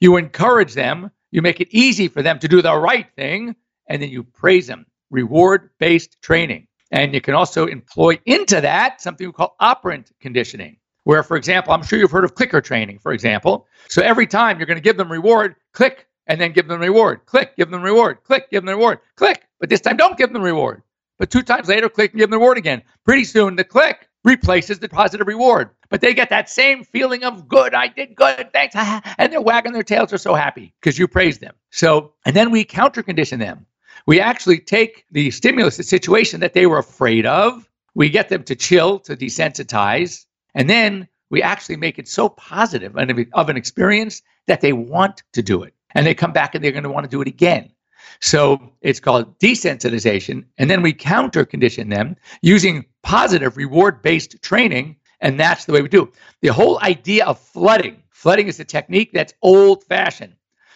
You 0.00 0.16
encourage 0.16 0.74
them. 0.74 1.10
You 1.30 1.42
make 1.42 1.60
it 1.60 1.68
easy 1.70 2.08
for 2.08 2.22
them 2.22 2.38
to 2.40 2.48
do 2.48 2.60
the 2.60 2.76
right 2.76 3.06
thing. 3.16 3.54
And 3.88 4.02
then 4.02 4.10
you 4.10 4.24
praise 4.24 4.66
them. 4.66 4.86
Reward 5.10 5.70
based 5.78 6.20
training. 6.20 6.66
And 6.90 7.14
you 7.14 7.20
can 7.20 7.34
also 7.34 7.66
employ 7.66 8.18
into 8.26 8.60
that 8.60 9.00
something 9.00 9.26
we 9.26 9.32
call 9.32 9.56
operant 9.60 10.10
conditioning, 10.20 10.78
where, 11.04 11.22
for 11.22 11.36
example, 11.36 11.72
I'm 11.72 11.82
sure 11.82 11.98
you've 11.98 12.10
heard 12.10 12.24
of 12.24 12.34
clicker 12.34 12.60
training, 12.60 12.98
for 12.98 13.12
example. 13.12 13.66
So 13.88 14.02
every 14.02 14.26
time 14.26 14.58
you're 14.58 14.66
going 14.66 14.78
to 14.78 14.82
give 14.82 14.96
them 14.96 15.12
reward, 15.12 15.56
click, 15.72 16.07
and 16.28 16.40
then 16.40 16.52
give 16.52 16.68
them 16.68 16.80
reward, 16.80 17.26
click, 17.26 17.56
give 17.56 17.70
them 17.70 17.82
reward, 17.82 18.22
click, 18.22 18.50
give 18.50 18.64
them 18.64 18.76
reward, 18.76 19.00
click. 19.16 19.46
But 19.58 19.70
this 19.70 19.80
time, 19.80 19.96
don't 19.96 20.16
give 20.16 20.32
them 20.32 20.42
reward. 20.42 20.82
But 21.18 21.30
two 21.30 21.42
times 21.42 21.68
later, 21.68 21.88
click 21.88 22.12
and 22.12 22.20
give 22.20 22.30
them 22.30 22.38
reward 22.38 22.58
again. 22.58 22.82
Pretty 23.04 23.24
soon, 23.24 23.56
the 23.56 23.64
click 23.64 24.08
replaces 24.24 24.78
the 24.78 24.88
positive 24.88 25.26
reward. 25.26 25.70
But 25.88 26.00
they 26.00 26.14
get 26.14 26.28
that 26.30 26.50
same 26.50 26.84
feeling 26.84 27.24
of 27.24 27.48
good, 27.48 27.74
I 27.74 27.88
did 27.88 28.14
good, 28.14 28.52
thanks. 28.52 28.74
And 29.18 29.32
they're 29.32 29.40
wagging 29.40 29.72
their 29.72 29.82
tails, 29.82 30.10
they're 30.10 30.18
so 30.18 30.34
happy 30.34 30.74
because 30.80 30.98
you 30.98 31.08
praised 31.08 31.40
them. 31.40 31.54
So, 31.70 32.12
and 32.24 32.36
then 32.36 32.50
we 32.50 32.64
counter 32.64 33.02
condition 33.02 33.40
them. 33.40 33.66
We 34.06 34.20
actually 34.20 34.58
take 34.58 35.06
the 35.10 35.30
stimulus, 35.30 35.76
the 35.76 35.82
situation 35.82 36.40
that 36.40 36.52
they 36.52 36.66
were 36.66 36.78
afraid 36.78 37.26
of, 37.26 37.68
we 37.94 38.10
get 38.10 38.28
them 38.28 38.44
to 38.44 38.54
chill, 38.54 39.00
to 39.00 39.16
desensitize, 39.16 40.26
and 40.54 40.70
then 40.70 41.08
we 41.30 41.42
actually 41.42 41.76
make 41.76 41.98
it 41.98 42.08
so 42.08 42.28
positive 42.28 42.96
of 42.96 43.48
an 43.48 43.56
experience 43.56 44.22
that 44.46 44.60
they 44.60 44.72
want 44.72 45.22
to 45.32 45.42
do 45.42 45.62
it. 45.62 45.74
And 45.94 46.06
they 46.06 46.14
come 46.14 46.32
back 46.32 46.54
and 46.54 46.62
they're 46.62 46.72
going 46.72 46.84
to 46.84 46.90
want 46.90 47.04
to 47.04 47.10
do 47.10 47.22
it 47.22 47.28
again. 47.28 47.70
So 48.20 48.72
it's 48.80 49.00
called 49.00 49.38
desensitization. 49.38 50.44
And 50.58 50.70
then 50.70 50.82
we 50.82 50.92
counter 50.92 51.44
condition 51.44 51.88
them 51.88 52.16
using 52.42 52.86
positive 53.02 53.56
reward 53.56 54.02
based 54.02 54.40
training. 54.42 54.96
And 55.20 55.38
that's 55.38 55.64
the 55.64 55.72
way 55.72 55.82
we 55.82 55.88
do. 55.88 56.12
The 56.42 56.48
whole 56.48 56.80
idea 56.80 57.26
of 57.26 57.38
flooding, 57.38 58.02
flooding 58.10 58.48
is 58.48 58.60
a 58.60 58.64
technique 58.64 59.10
that's 59.12 59.34
old 59.42 59.84
fashioned. 59.84 60.34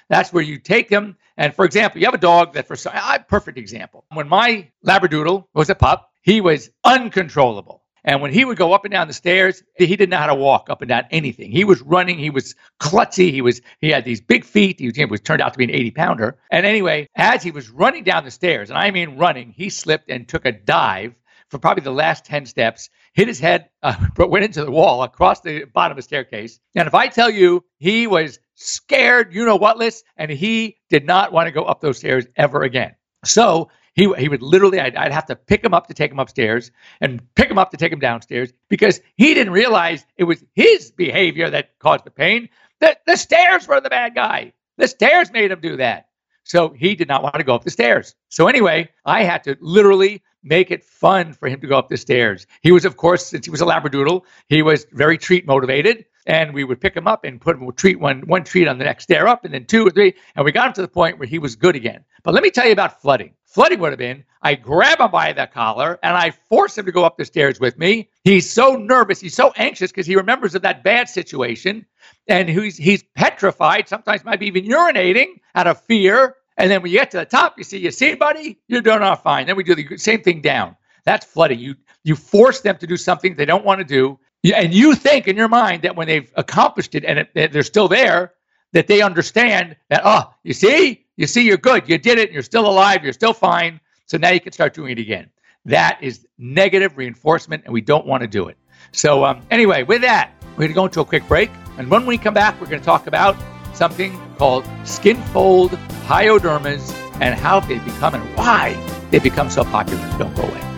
That's 0.08 0.32
where 0.32 0.42
you 0.42 0.58
take 0.58 0.88
them. 0.88 1.16
And 1.36 1.54
for 1.54 1.64
example, 1.64 2.00
you 2.00 2.06
have 2.06 2.14
a 2.14 2.18
dog 2.18 2.52
that, 2.54 2.66
for 2.66 2.74
a 2.74 3.24
perfect 3.28 3.56
example, 3.56 4.04
when 4.12 4.28
my 4.28 4.68
Labradoodle 4.86 5.46
was 5.54 5.70
a 5.70 5.74
pup, 5.74 6.10
he 6.22 6.40
was 6.40 6.70
uncontrollable. 6.84 7.81
And 8.04 8.20
when 8.20 8.32
he 8.32 8.44
would 8.44 8.56
go 8.56 8.72
up 8.72 8.84
and 8.84 8.92
down 8.92 9.06
the 9.06 9.14
stairs, 9.14 9.62
he 9.76 9.86
didn't 9.86 10.10
know 10.10 10.18
how 10.18 10.26
to 10.26 10.34
walk 10.34 10.68
up 10.68 10.82
and 10.82 10.88
down 10.88 11.04
anything. 11.10 11.52
He 11.52 11.64
was 11.64 11.80
running. 11.82 12.18
He 12.18 12.30
was 12.30 12.54
klutzy. 12.80 13.30
He 13.30 13.40
was 13.40 13.60
he 13.80 13.90
had 13.90 14.04
these 14.04 14.20
big 14.20 14.44
feet. 14.44 14.80
He 14.80 14.86
was, 14.86 14.96
he 14.96 15.04
was 15.04 15.20
turned 15.20 15.40
out 15.40 15.52
to 15.52 15.58
be 15.58 15.64
an 15.64 15.70
80 15.70 15.90
pounder. 15.92 16.38
And 16.50 16.66
anyway, 16.66 17.08
as 17.16 17.42
he 17.42 17.50
was 17.50 17.70
running 17.70 18.02
down 18.04 18.24
the 18.24 18.30
stairs, 18.30 18.70
and 18.70 18.78
I 18.78 18.90
mean 18.90 19.16
running, 19.16 19.52
he 19.52 19.68
slipped 19.70 20.10
and 20.10 20.26
took 20.26 20.44
a 20.44 20.52
dive 20.52 21.14
for 21.52 21.58
probably 21.58 21.84
the 21.84 21.92
last 21.92 22.24
10 22.24 22.46
steps, 22.46 22.88
hit 23.12 23.28
his 23.28 23.38
head, 23.38 23.68
uh, 23.82 23.94
went 24.16 24.44
into 24.44 24.64
the 24.64 24.70
wall 24.70 25.02
across 25.02 25.40
the 25.40 25.64
bottom 25.64 25.92
of 25.92 25.96
the 25.96 26.02
staircase. 26.02 26.58
And 26.74 26.88
if 26.88 26.94
I 26.94 27.06
tell 27.08 27.30
you 27.30 27.62
he 27.78 28.06
was 28.06 28.40
scared, 28.54 29.34
you 29.34 29.44
know 29.44 29.56
what, 29.56 29.76
Liz, 29.78 30.02
and 30.16 30.30
he 30.30 30.76
did 30.88 31.04
not 31.04 31.32
want 31.32 31.46
to 31.46 31.52
go 31.52 31.64
up 31.64 31.80
those 31.80 31.98
stairs 31.98 32.26
ever 32.36 32.62
again. 32.62 32.94
So 33.24 33.68
he, 33.94 34.12
he 34.18 34.28
would 34.28 34.42
literally, 34.42 34.80
I'd, 34.80 34.96
I'd 34.96 35.12
have 35.12 35.26
to 35.26 35.36
pick 35.36 35.64
him 35.64 35.74
up 35.74 35.88
to 35.88 35.94
take 35.94 36.10
him 36.10 36.18
upstairs 36.18 36.70
and 37.00 37.22
pick 37.34 37.50
him 37.50 37.58
up 37.58 37.70
to 37.72 37.76
take 37.76 37.92
him 37.92 37.98
downstairs 37.98 38.52
because 38.68 39.00
he 39.16 39.34
didn't 39.34 39.52
realize 39.52 40.04
it 40.16 40.24
was 40.24 40.42
his 40.54 40.90
behavior 40.90 41.50
that 41.50 41.78
caused 41.78 42.04
the 42.04 42.10
pain. 42.10 42.48
The, 42.80 42.96
the 43.06 43.16
stairs 43.16 43.68
were 43.68 43.80
the 43.80 43.90
bad 43.90 44.14
guy. 44.14 44.52
The 44.78 44.88
stairs 44.88 45.30
made 45.30 45.50
him 45.50 45.60
do 45.60 45.76
that. 45.76 46.08
So 46.44 46.70
he 46.70 46.94
did 46.94 47.08
not 47.08 47.22
want 47.22 47.36
to 47.36 47.44
go 47.44 47.54
up 47.54 47.64
the 47.64 47.70
stairs. 47.70 48.14
So 48.28 48.48
anyway, 48.48 48.88
I 49.04 49.22
had 49.22 49.44
to 49.44 49.56
literally 49.60 50.22
make 50.42 50.70
it 50.70 50.82
fun 50.82 51.34
for 51.34 51.48
him 51.48 51.60
to 51.60 51.66
go 51.66 51.78
up 51.78 51.88
the 51.88 51.96
stairs. 51.96 52.46
He 52.62 52.72
was, 52.72 52.84
of 52.84 52.96
course, 52.96 53.26
since 53.26 53.46
he 53.46 53.50
was 53.50 53.60
a 53.60 53.64
Labradoodle, 53.64 54.22
he 54.48 54.62
was 54.62 54.86
very 54.90 55.18
treat 55.18 55.46
motivated. 55.46 56.06
And 56.26 56.54
we 56.54 56.64
would 56.64 56.80
pick 56.80 56.96
him 56.96 57.08
up 57.08 57.24
and 57.24 57.40
put 57.40 57.56
him 57.56 57.70
treat 57.72 57.98
one 57.98 58.20
one 58.22 58.44
treat 58.44 58.68
on 58.68 58.78
the 58.78 58.84
next 58.84 59.04
stair 59.04 59.26
up, 59.26 59.44
and 59.44 59.52
then 59.52 59.64
two 59.64 59.86
or 59.86 59.90
three, 59.90 60.14
and 60.36 60.44
we 60.44 60.52
got 60.52 60.68
him 60.68 60.72
to 60.74 60.82
the 60.82 60.88
point 60.88 61.18
where 61.18 61.26
he 61.26 61.38
was 61.38 61.56
good 61.56 61.74
again. 61.74 62.04
But 62.22 62.34
let 62.34 62.42
me 62.42 62.50
tell 62.50 62.66
you 62.66 62.72
about 62.72 63.00
flooding. 63.02 63.34
Flooding 63.44 63.80
would 63.80 63.90
have 63.90 63.98
been 63.98 64.24
I 64.42 64.54
grab 64.54 65.00
him 65.00 65.10
by 65.10 65.32
the 65.32 65.46
collar 65.46 65.98
and 66.02 66.16
I 66.16 66.30
force 66.30 66.76
him 66.76 66.86
to 66.86 66.92
go 66.92 67.04
up 67.04 67.16
the 67.16 67.24
stairs 67.24 67.60
with 67.60 67.78
me. 67.78 68.08
He's 68.24 68.50
so 68.50 68.74
nervous, 68.74 69.20
he's 69.20 69.34
so 69.34 69.52
anxious 69.56 69.90
because 69.92 70.06
he 70.06 70.16
remembers 70.16 70.54
of 70.54 70.62
that 70.62 70.82
bad 70.82 71.08
situation, 71.08 71.86
and 72.28 72.48
he's 72.48 72.76
he's 72.76 73.02
petrified. 73.14 73.88
Sometimes 73.88 74.24
might 74.24 74.40
be 74.40 74.46
even 74.46 74.64
urinating 74.64 75.40
out 75.54 75.66
of 75.66 75.80
fear. 75.82 76.36
And 76.56 76.70
then 76.70 76.82
when 76.82 76.92
you 76.92 76.98
get 76.98 77.10
to 77.12 77.18
the 77.18 77.24
top, 77.24 77.56
you 77.56 77.64
see, 77.64 77.78
you 77.78 77.90
see, 77.90 78.14
buddy, 78.14 78.58
you're 78.68 78.82
doing 78.82 79.00
all 79.00 79.16
fine. 79.16 79.46
Then 79.46 79.56
we 79.56 79.64
do 79.64 79.74
the 79.74 79.96
same 79.96 80.22
thing 80.22 80.40
down. 80.40 80.76
That's 81.04 81.24
flooding. 81.24 81.58
You 81.58 81.76
you 82.04 82.16
force 82.16 82.60
them 82.60 82.78
to 82.78 82.86
do 82.86 82.96
something 82.96 83.36
they 83.36 83.44
don't 83.44 83.64
want 83.64 83.78
to 83.78 83.84
do, 83.84 84.18
and 84.44 84.74
you 84.74 84.94
think 84.94 85.28
in 85.28 85.36
your 85.36 85.48
mind 85.48 85.82
that 85.82 85.94
when 85.94 86.08
they've 86.08 86.30
accomplished 86.34 86.94
it 86.94 87.04
and 87.04 87.26
it, 87.34 87.52
they're 87.52 87.62
still 87.62 87.88
there, 87.88 88.32
that 88.72 88.86
they 88.86 89.02
understand 89.02 89.76
that. 89.88 90.02
Oh, 90.04 90.32
you 90.42 90.52
see, 90.52 91.04
you 91.16 91.26
see, 91.26 91.46
you're 91.46 91.56
good. 91.56 91.88
You 91.88 91.98
did 91.98 92.18
it. 92.18 92.32
You're 92.32 92.42
still 92.42 92.66
alive. 92.66 93.04
You're 93.04 93.12
still 93.12 93.34
fine. 93.34 93.80
So 94.06 94.18
now 94.18 94.30
you 94.30 94.40
can 94.40 94.52
start 94.52 94.74
doing 94.74 94.92
it 94.92 94.98
again. 94.98 95.30
That 95.64 95.98
is 96.02 96.26
negative 96.38 96.96
reinforcement, 96.96 97.64
and 97.64 97.72
we 97.72 97.80
don't 97.80 98.06
want 98.06 98.22
to 98.22 98.26
do 98.26 98.48
it. 98.48 98.56
So 98.90 99.24
um, 99.24 99.42
anyway, 99.50 99.84
with 99.84 100.02
that, 100.02 100.32
we're 100.56 100.66
going 100.66 100.70
to 100.70 100.74
go 100.74 100.84
into 100.86 101.00
a 101.00 101.04
quick 101.04 101.26
break, 101.28 101.50
and 101.78 101.88
when 101.88 102.04
we 102.04 102.18
come 102.18 102.34
back, 102.34 102.60
we're 102.60 102.66
going 102.66 102.80
to 102.80 102.84
talk 102.84 103.06
about 103.06 103.36
something 103.74 104.18
called 104.36 104.66
skin 104.84 105.16
fold 105.32 105.70
pyodermas 106.04 106.92
and 107.20 107.38
how 107.38 107.60
they 107.60 107.78
become 107.78 108.14
and 108.14 108.36
why 108.36 108.74
they 109.10 109.18
become 109.18 109.48
so 109.48 109.64
popular. 109.64 110.02
Don't 110.18 110.34
go 110.34 110.42
away. 110.42 110.71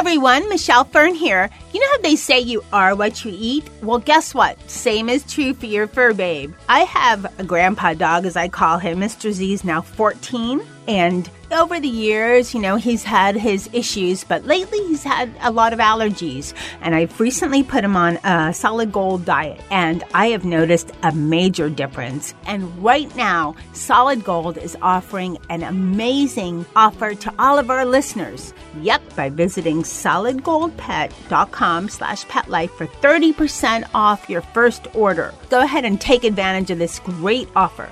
Everyone, 0.00 0.48
Michelle 0.48 0.84
Fern 0.84 1.14
here. 1.14 1.50
You 1.74 1.80
know 1.80 1.86
how 1.90 1.98
they 1.98 2.16
say 2.16 2.40
you 2.40 2.64
are 2.72 2.96
what 2.96 3.22
you 3.22 3.32
eat? 3.36 3.68
Well, 3.82 3.98
guess 3.98 4.32
what? 4.32 4.58
Same 4.70 5.10
is 5.10 5.30
true 5.30 5.52
for 5.52 5.66
your 5.66 5.86
fur 5.86 6.14
babe. 6.14 6.54
I 6.70 6.80
have 6.84 7.38
a 7.38 7.44
grandpa 7.44 7.92
dog, 7.92 8.24
as 8.24 8.34
I 8.34 8.48
call 8.48 8.78
him. 8.78 8.98
Mr. 8.98 9.30
Z 9.30 9.52
is 9.52 9.62
now 9.62 9.82
14, 9.82 10.62
and 10.86 11.28
over 11.52 11.80
the 11.80 11.88
years, 11.88 12.54
you 12.54 12.60
know, 12.60 12.76
he's 12.76 13.02
had 13.02 13.34
his 13.34 13.68
issues, 13.72 14.22
but 14.24 14.44
lately 14.44 14.78
he's 14.86 15.02
had 15.02 15.34
a 15.40 15.50
lot 15.50 15.72
of 15.72 15.80
allergies. 15.80 16.54
And 16.80 16.94
I've 16.94 17.18
recently 17.18 17.64
put 17.64 17.82
him 17.82 17.96
on 17.96 18.18
a 18.24 18.54
solid 18.54 18.92
gold 18.92 19.24
diet, 19.24 19.60
and 19.70 20.04
I 20.14 20.28
have 20.28 20.44
noticed 20.44 20.92
a 21.02 21.10
major 21.12 21.68
difference. 21.68 22.34
And 22.46 22.82
right 22.82 23.14
now, 23.16 23.56
Solid 23.72 24.24
Gold 24.24 24.58
is 24.58 24.76
offering 24.80 25.38
an 25.48 25.62
amazing 25.62 26.66
offer 26.76 27.14
to 27.14 27.34
all 27.38 27.58
of 27.58 27.70
our 27.70 27.84
listeners. 27.84 28.54
Yep, 28.80 29.16
by 29.16 29.28
visiting 29.28 29.82
solidgoldpet.com 29.82 31.88
slash 31.88 32.24
petlife 32.26 32.70
for 32.70 32.86
30% 32.86 33.88
off 33.94 34.30
your 34.30 34.42
first 34.42 34.86
order. 34.94 35.34
Go 35.48 35.62
ahead 35.62 35.84
and 35.84 36.00
take 36.00 36.22
advantage 36.24 36.70
of 36.70 36.78
this 36.78 37.00
great 37.00 37.48
offer. 37.56 37.88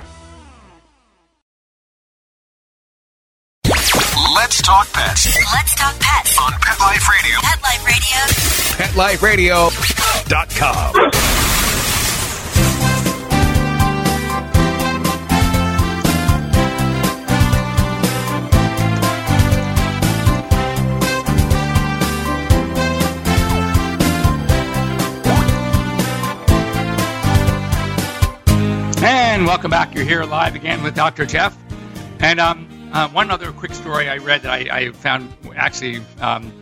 Talk 4.69 4.93
pets 4.93 5.25
Let's 5.55 5.75
talk 5.75 5.99
pets. 5.99 6.37
on 6.39 6.53
Pet 6.61 6.79
Life 6.79 7.09
Radio. 7.09 7.39
Pet 7.41 8.95
Life 8.97 9.23
Radio. 9.23 9.71
PetLifeRadio.com. 9.71 10.95
And 29.01 29.47
welcome 29.47 29.71
back. 29.71 29.95
You're 29.95 30.05
here 30.05 30.25
live 30.25 30.55
again 30.55 30.83
with 30.83 30.95
Dr. 30.95 31.25
Jeff. 31.25 31.57
And 32.21 32.39
um, 32.39 32.68
uh, 32.93 33.09
one 33.11 33.31
other 33.31 33.53
quick 33.53 33.75
story 33.75 34.09
I 34.09 34.17
read 34.17 34.43
that 34.43 34.53
I, 34.53 34.79
I 34.79 34.93
found 34.93 35.33
actually 35.57 36.01
um, 36.21 36.53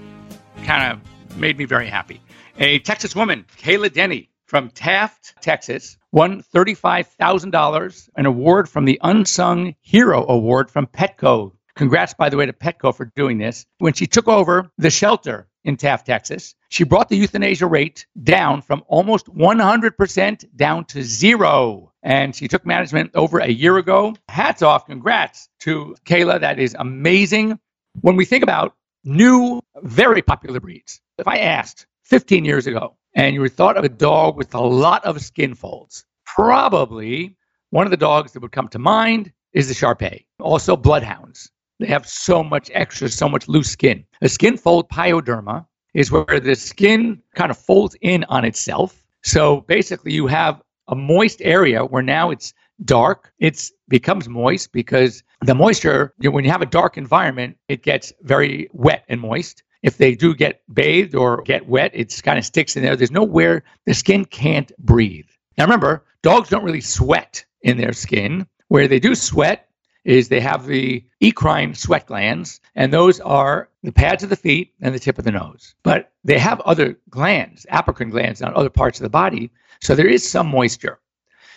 kind 0.65 0.93
of 0.93 1.37
made 1.37 1.57
me 1.59 1.65
very 1.65 1.89
happy. 1.89 2.21
A 2.59 2.79
Texas 2.81 3.15
woman, 3.15 3.45
Kayla 3.59 3.93
Denny 3.93 4.31
from 4.47 4.71
Taft, 4.71 5.35
Texas, 5.41 5.99
won 6.13 6.43
$35,000, 6.55 8.09
an 8.17 8.27
award 8.27 8.69
from 8.69 8.85
the 8.85 8.99
Unsung 9.03 9.75
Hero 9.81 10.27
Award 10.27 10.71
from 10.71 10.87
Petco. 10.87 11.53
Congrats, 11.75 12.15
by 12.15 12.31
the 12.31 12.37
way, 12.37 12.47
to 12.47 12.53
Petco 12.53 12.95
for 12.95 13.05
doing 13.15 13.39
this. 13.39 13.67
When 13.79 13.93
she 13.93 14.07
took 14.07 14.29
over 14.29 14.71
the 14.79 14.91
shelter 14.91 15.47
in 15.67 15.77
Taft, 15.77 16.07
Texas, 16.07 16.55
she 16.69 16.85
brought 16.85 17.09
the 17.09 17.17
euthanasia 17.17 17.67
rate 17.67 18.07
down 18.23 18.63
from 18.63 18.85
almost 18.87 19.27
100% 19.27 20.57
down 20.57 20.85
to 20.87 21.03
zero. 21.03 21.93
And 22.05 22.35
she 22.37 22.47
took 22.47 22.65
management 22.65 23.11
over 23.15 23.41
a 23.41 23.49
year 23.49 23.77
ago. 23.77 24.15
Hats 24.29 24.63
off, 24.63 24.87
congrats 24.87 25.49
to 25.61 25.97
Kayla. 26.05 26.41
That 26.41 26.61
is 26.61 26.77
amazing. 26.79 27.59
When 28.01 28.15
we 28.15 28.25
think 28.25 28.45
about 28.45 28.77
new, 29.05 29.61
very 29.83 30.23
popular 30.23 30.61
breeds, 30.61 31.01
if 31.19 31.27
I 31.27 31.39
asked 31.39 31.87
15 32.05 32.45
years 32.45 32.69
ago 32.69 32.97
and 33.15 33.35
you 33.35 33.41
were 33.41 33.49
thought 33.49 33.77
of 33.77 33.83
a 33.83 33.89
dog 33.89 34.37
with 34.37 34.55
a 34.55 34.61
lot 34.61 35.05
of 35.05 35.21
skin 35.21 35.55
folds, 35.55 36.05
probably 36.25 37.37
one 37.71 37.89
of 37.89 37.91
the 37.91 37.97
dogs 37.97 38.33
that 38.33 38.41
would 38.41 38.53
come 38.53 38.69
to 38.69 38.79
mind 38.79 39.33
is 39.53 39.67
the 39.67 39.75
Shar 39.75 39.97
Pei. 39.97 40.27
Also, 40.39 40.77
bloodhounds. 40.77 41.51
They 41.79 41.87
have 41.87 42.07
so 42.09 42.43
much 42.43 42.71
extra, 42.73 43.09
so 43.09 43.29
much 43.29 43.49
loose 43.49 43.71
skin. 43.71 44.05
A 44.23 44.29
skin 44.29 44.57
fold 44.57 44.89
pyoderma 44.89 45.67
is 45.95 46.11
where 46.11 46.41
the 46.41 46.55
skin 46.55 47.23
kind 47.35 47.51
of 47.51 47.59
folds 47.59 47.97
in 48.01 48.25
on 48.25 48.45
itself. 48.45 49.05
So 49.23 49.63
basically, 49.63 50.13
you 50.13 50.27
have 50.27 50.63
a 50.89 50.95
moist 50.95 51.41
area 51.43 51.85
where 51.85 52.03
now 52.03 52.31
it's 52.31 52.55
dark. 52.85 53.33
It 53.39 53.71
becomes 53.89 54.29
moist 54.29 54.73
because 54.73 55.23
the 55.43 55.55
moisture, 55.55 56.15
when 56.19 56.45
you 56.45 56.51
have 56.51 56.63
a 56.63 56.67
dark 56.67 56.97
environment, 56.97 57.57
it 57.69 57.83
gets 57.83 58.13
very 58.23 58.69
wet 58.73 59.05
and 59.09 59.21
moist. 59.21 59.63
If 59.83 59.99
they 59.99 60.15
do 60.15 60.35
get 60.35 60.63
bathed 60.73 61.15
or 61.15 61.43
get 61.43 61.69
wet, 61.69 61.91
it 61.95 62.21
kind 62.23 62.39
of 62.39 62.45
sticks 62.45 62.77
in 62.77 62.83
there. 62.83 62.97
There's 62.97 63.11
nowhere 63.11 63.63
the 63.85 63.95
skin 63.95 64.25
can't 64.25 64.73
breathe. 64.79 65.27
Now 65.59 65.65
remember, 65.65 66.05
dogs 66.23 66.49
don't 66.49 66.65
really 66.65 66.81
sweat 66.81 67.45
in 67.63 67.77
their 67.77 67.93
skin. 67.93 68.47
Where 68.69 68.89
they 68.89 68.99
do 68.99 69.15
sweat 69.15 69.69
is 70.07 70.29
they 70.29 70.41
have 70.41 70.67
the 70.67 71.05
eccrine 71.21 71.77
sweat 71.77 72.07
glands, 72.07 72.61
and 72.77 72.93
those 72.93 73.19
are 73.21 73.69
the 73.83 73.91
pads 73.91 74.23
of 74.23 74.31
the 74.31 74.37
feet 74.37 74.73
and 74.81 74.95
the 74.95 75.01
tip 75.01 75.19
of 75.19 75.25
the 75.25 75.33
nose. 75.33 75.75
But 75.83 76.13
they 76.23 76.39
have 76.39 76.61
other 76.61 76.97
glands, 77.11 77.67
apocrine 77.71 78.11
glands 78.11 78.41
on 78.41 78.55
other 78.55 78.71
parts 78.71 79.01
of 79.01 79.03
the 79.03 79.11
body, 79.11 79.51
so 79.83 79.95
there 79.95 80.07
is 80.07 80.29
some 80.29 80.47
moisture. 80.47 81.01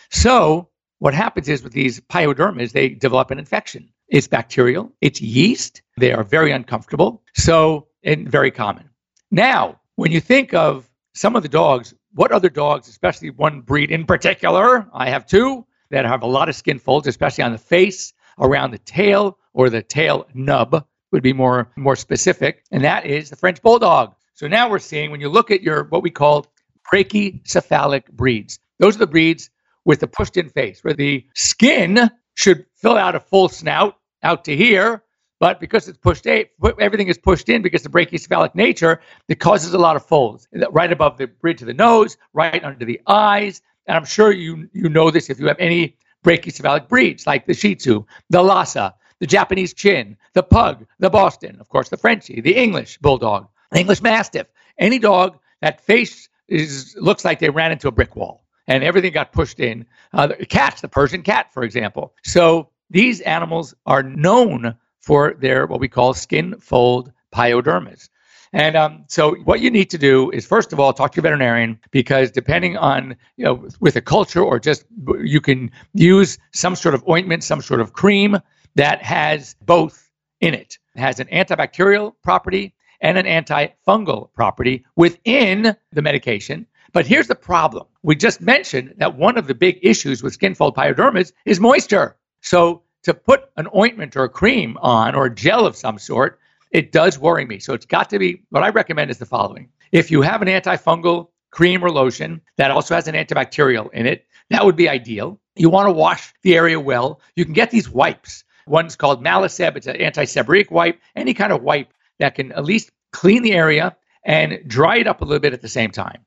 So 0.10 0.68
what 0.98 1.14
happens 1.14 1.48
is 1.48 1.64
with 1.64 1.74
these 1.74 2.02
pyodermas, 2.02 2.72
they 2.72 2.90
develop 2.90 3.30
an 3.30 3.38
infection. 3.38 3.88
It's 4.08 4.28
bacterial, 4.28 4.92
it's 5.00 5.22
yeast. 5.22 5.84
They 5.98 6.12
are 6.12 6.24
very 6.24 6.52
uncomfortable, 6.52 7.22
so 7.36 7.88
and 8.04 8.28
very 8.28 8.50
common. 8.50 8.90
Now, 9.30 9.80
when 9.96 10.12
you 10.12 10.20
think 10.20 10.56
of 10.56 10.90
some 11.14 11.36
of 11.36 11.44
the 11.44 11.50
dogs, 11.50 11.94
what 12.14 12.32
other 12.32 12.50
dogs, 12.50 12.88
especially 12.88 13.30
one 13.30 13.62
breed 13.62 13.92
in 13.92 14.06
particular, 14.06 14.90
I 14.92 15.12
have 15.12 15.28
two 15.28 15.68
that 15.92 16.06
have 16.06 16.24
a 16.24 16.28
lot 16.28 16.50
of 16.50 16.56
skin 16.56 16.80
folds, 16.80 17.06
especially 17.06 17.44
on 17.44 17.52
the 17.52 17.60
face, 17.60 18.14
around 18.40 18.72
the 18.72 18.80
tail, 18.80 19.38
or 19.54 19.70
the 19.70 19.82
tail 19.82 20.28
nub 20.34 20.86
would 21.12 21.24
be 21.24 21.34
more 21.34 21.72
more 21.76 21.96
specific, 21.96 22.64
and 22.72 22.84
that 22.84 23.06
is 23.06 23.30
the 23.30 23.36
French 23.36 23.62
bulldog. 23.62 24.14
So 24.34 24.48
now 24.48 24.70
we're 24.70 24.80
seeing 24.80 25.12
when 25.12 25.22
you 25.22 25.30
look 25.30 25.52
at 25.52 25.62
your 25.62 25.86
what 25.86 26.04
we 26.04 26.10
call 26.10 26.48
brachycephalic 26.92 28.10
breeds. 28.12 28.60
Those 28.80 28.96
are 28.96 29.00
the 29.00 29.08
breeds 29.08 29.50
with 29.86 30.00
the 30.00 30.08
pushed 30.08 30.38
in 30.38 30.50
face, 30.50 30.84
where 30.84 30.94
the 30.94 31.26
skin 31.36 32.10
should 32.36 32.66
fill 32.76 32.98
out 32.98 33.16
a 33.16 33.20
full 33.20 33.50
snout 33.50 33.98
out 34.24 34.46
to 34.46 34.56
here, 34.56 35.04
but 35.40 35.60
because 35.60 35.88
it's 35.88 35.98
pushed 35.98 36.26
in, 36.26 36.46
everything 36.80 37.08
is 37.08 37.18
pushed 37.18 37.50
in 37.50 37.62
because 37.62 37.84
the 37.84 37.90
brachycephalic 37.90 38.56
nature, 38.56 39.00
it 39.28 39.40
causes 39.40 39.74
a 39.74 39.78
lot 39.78 39.96
of 39.96 40.06
folds 40.06 40.48
right 40.72 40.92
above 40.92 41.18
the 41.18 41.28
bridge 41.28 41.62
of 41.62 41.68
the 41.68 41.74
nose, 41.74 42.18
right 42.34 42.64
under 42.64 42.86
the 42.86 43.00
eyes. 43.08 43.62
And 43.88 43.98
I'm 43.98 44.06
sure 44.06 44.32
you 44.32 44.70
you 44.74 44.90
know 44.90 45.12
this 45.12 45.30
if 45.30 45.40
you 45.40 45.48
have 45.48 45.60
any 45.60 45.98
brachycephalic 46.24 46.88
breeds 46.88 47.26
like 47.26 47.46
the 47.46 47.54
Shih 47.54 47.76
Tzu, 47.76 48.06
the 48.30 48.42
Lhasa, 48.42 48.94
the 49.20 49.28
Japanese 49.28 49.74
Chin, 49.74 50.18
the 50.34 50.44
Pug, 50.44 50.86
the 51.00 51.10
Boston, 51.10 51.58
of 51.60 51.70
course, 51.70 51.90
the 51.90 51.98
Frenchie, 51.98 52.42
the 52.42 52.56
English 52.56 52.98
Bulldog, 53.00 53.48
the 53.72 53.80
English 53.80 54.02
Mastiff. 54.02 54.48
Any 54.78 55.00
dog 55.00 55.38
that 55.62 55.82
face 55.82 56.30
is 56.48 56.96
looks 57.00 57.26
like 57.26 57.40
they 57.40 57.50
ran 57.50 57.72
into 57.72 57.88
a 57.88 57.92
brick 57.92 58.16
wall 58.16 58.44
and 58.68 58.84
everything 58.84 59.12
got 59.12 59.32
pushed 59.32 59.60
in. 59.60 59.86
Uh, 60.14 60.28
the 60.28 60.46
cats, 60.46 60.82
the 60.82 60.88
Persian 60.88 61.22
cat, 61.22 61.54
for 61.54 61.64
example. 61.64 62.14
So 62.24 62.70
these 62.90 63.22
animals 63.22 63.74
are 63.86 64.04
known 64.04 64.76
for 65.00 65.34
their 65.34 65.66
what 65.66 65.80
we 65.80 65.88
call 65.88 66.14
skin 66.14 66.56
fold 66.60 67.12
pyodermas. 67.34 68.10
And 68.54 68.76
um, 68.76 69.06
so, 69.08 69.36
what 69.44 69.60
you 69.60 69.70
need 69.70 69.90
to 69.92 69.98
do 69.98 70.32
is, 70.32 70.46
first 70.46 70.74
of 70.74 70.80
all, 70.80 70.92
talk 70.92 71.12
to 71.12 71.18
your 71.18 71.24
veterinarian 71.24 71.80
because 71.92 72.32
depending 72.32 72.78
on, 72.78 73.16
you 73.38 73.46
know, 73.46 73.68
with 73.80 73.96
a 73.96 74.02
culture 74.02 74.42
or 74.42 74.60
just 74.60 74.86
you 75.22 75.40
can 75.40 75.72
use 75.94 76.38
some 76.52 76.76
sort 76.76 76.96
of 76.96 77.08
ointment, 77.08 77.44
some 77.44 77.62
sort 77.62 77.80
of 77.80 77.94
cream 77.94 78.38
that 78.76 79.04
has 79.04 79.56
both 79.66 80.10
in 80.42 80.54
it. 80.54 80.80
It 80.96 81.00
has 81.00 81.20
an 81.20 81.28
antibacterial 81.28 82.14
property 82.24 82.74
and 83.02 83.18
an 83.18 83.26
antifungal 83.26 84.34
property 84.34 84.86
within 84.96 85.76
the 85.92 86.02
medication. 86.02 86.66
But 86.92 87.06
here's 87.06 87.28
the 87.28 87.36
problem. 87.36 87.86
We 88.02 88.16
just 88.16 88.42
mentioned 88.42 88.96
that 88.98 89.16
one 89.16 89.38
of 89.38 89.48
the 89.48 89.54
big 89.54 89.80
issues 89.82 90.24
with 90.24 90.34
skin 90.34 90.56
fold 90.56 90.76
pyodermas 90.76 91.34
is 91.46 91.60
moisture. 91.60 92.18
So, 92.42 92.82
to 93.04 93.14
put 93.14 93.50
an 93.56 93.68
ointment 93.74 94.18
or 94.18 94.26
a 94.26 94.30
cream 94.30 94.78
on 94.82 95.16
or 95.16 95.28
a 95.28 95.34
gel 95.34 95.66
of 95.66 95.76
some 95.76 95.98
sort, 95.98 96.40
it 96.72 96.92
does 96.92 97.18
worry 97.20 97.46
me. 97.46 97.60
So 97.60 97.74
it's 97.74 97.86
got 97.86 98.10
to 98.12 98.20
be 98.20 98.42
what 98.50 98.64
I 98.64 98.70
recommend 98.70 99.12
is 99.12 99.18
the 99.18 99.26
following. 99.26 99.70
If 99.92 100.12
you 100.12 100.22
have 100.22 100.42
an 100.42 100.48
antifungal 100.48 101.30
cream 101.52 101.84
or 101.84 101.90
lotion 101.90 102.42
that 102.58 102.72
also 102.72 102.96
has 102.96 103.08
an 103.08 103.16
antibacterial 103.16 103.92
in 103.94 104.06
it, 104.06 104.26
that 104.50 104.66
would 104.66 104.76
be 104.76 104.88
ideal. 104.88 105.40
You 105.56 105.70
want 105.70 105.88
to 105.88 105.92
wash 105.92 106.34
the 106.44 106.56
area 106.56 106.80
well. 106.80 107.22
You 107.36 107.46
can 107.46 107.54
get 107.54 107.72
these 107.72 107.90
wipes. 107.90 108.44
One's 108.68 108.96
called 108.96 109.24
Malaseb, 109.24 109.76
it's 109.76 109.88
an 109.88 109.96
anti-seborrheic 109.96 110.70
wipe, 110.70 111.00
any 111.16 111.34
kind 111.34 111.52
of 111.52 111.64
wipe 111.64 111.92
that 112.20 112.36
can 112.36 112.52
at 112.52 112.66
least 112.66 112.92
clean 113.12 113.42
the 113.42 113.54
area 113.54 113.96
and 114.26 114.60
dry 114.68 114.98
it 114.98 115.08
up 115.08 115.22
a 115.22 115.26
little 115.26 115.40
bit 115.40 115.54
at 115.54 115.62
the 115.62 115.68
same 115.68 115.90
time. 115.90 116.24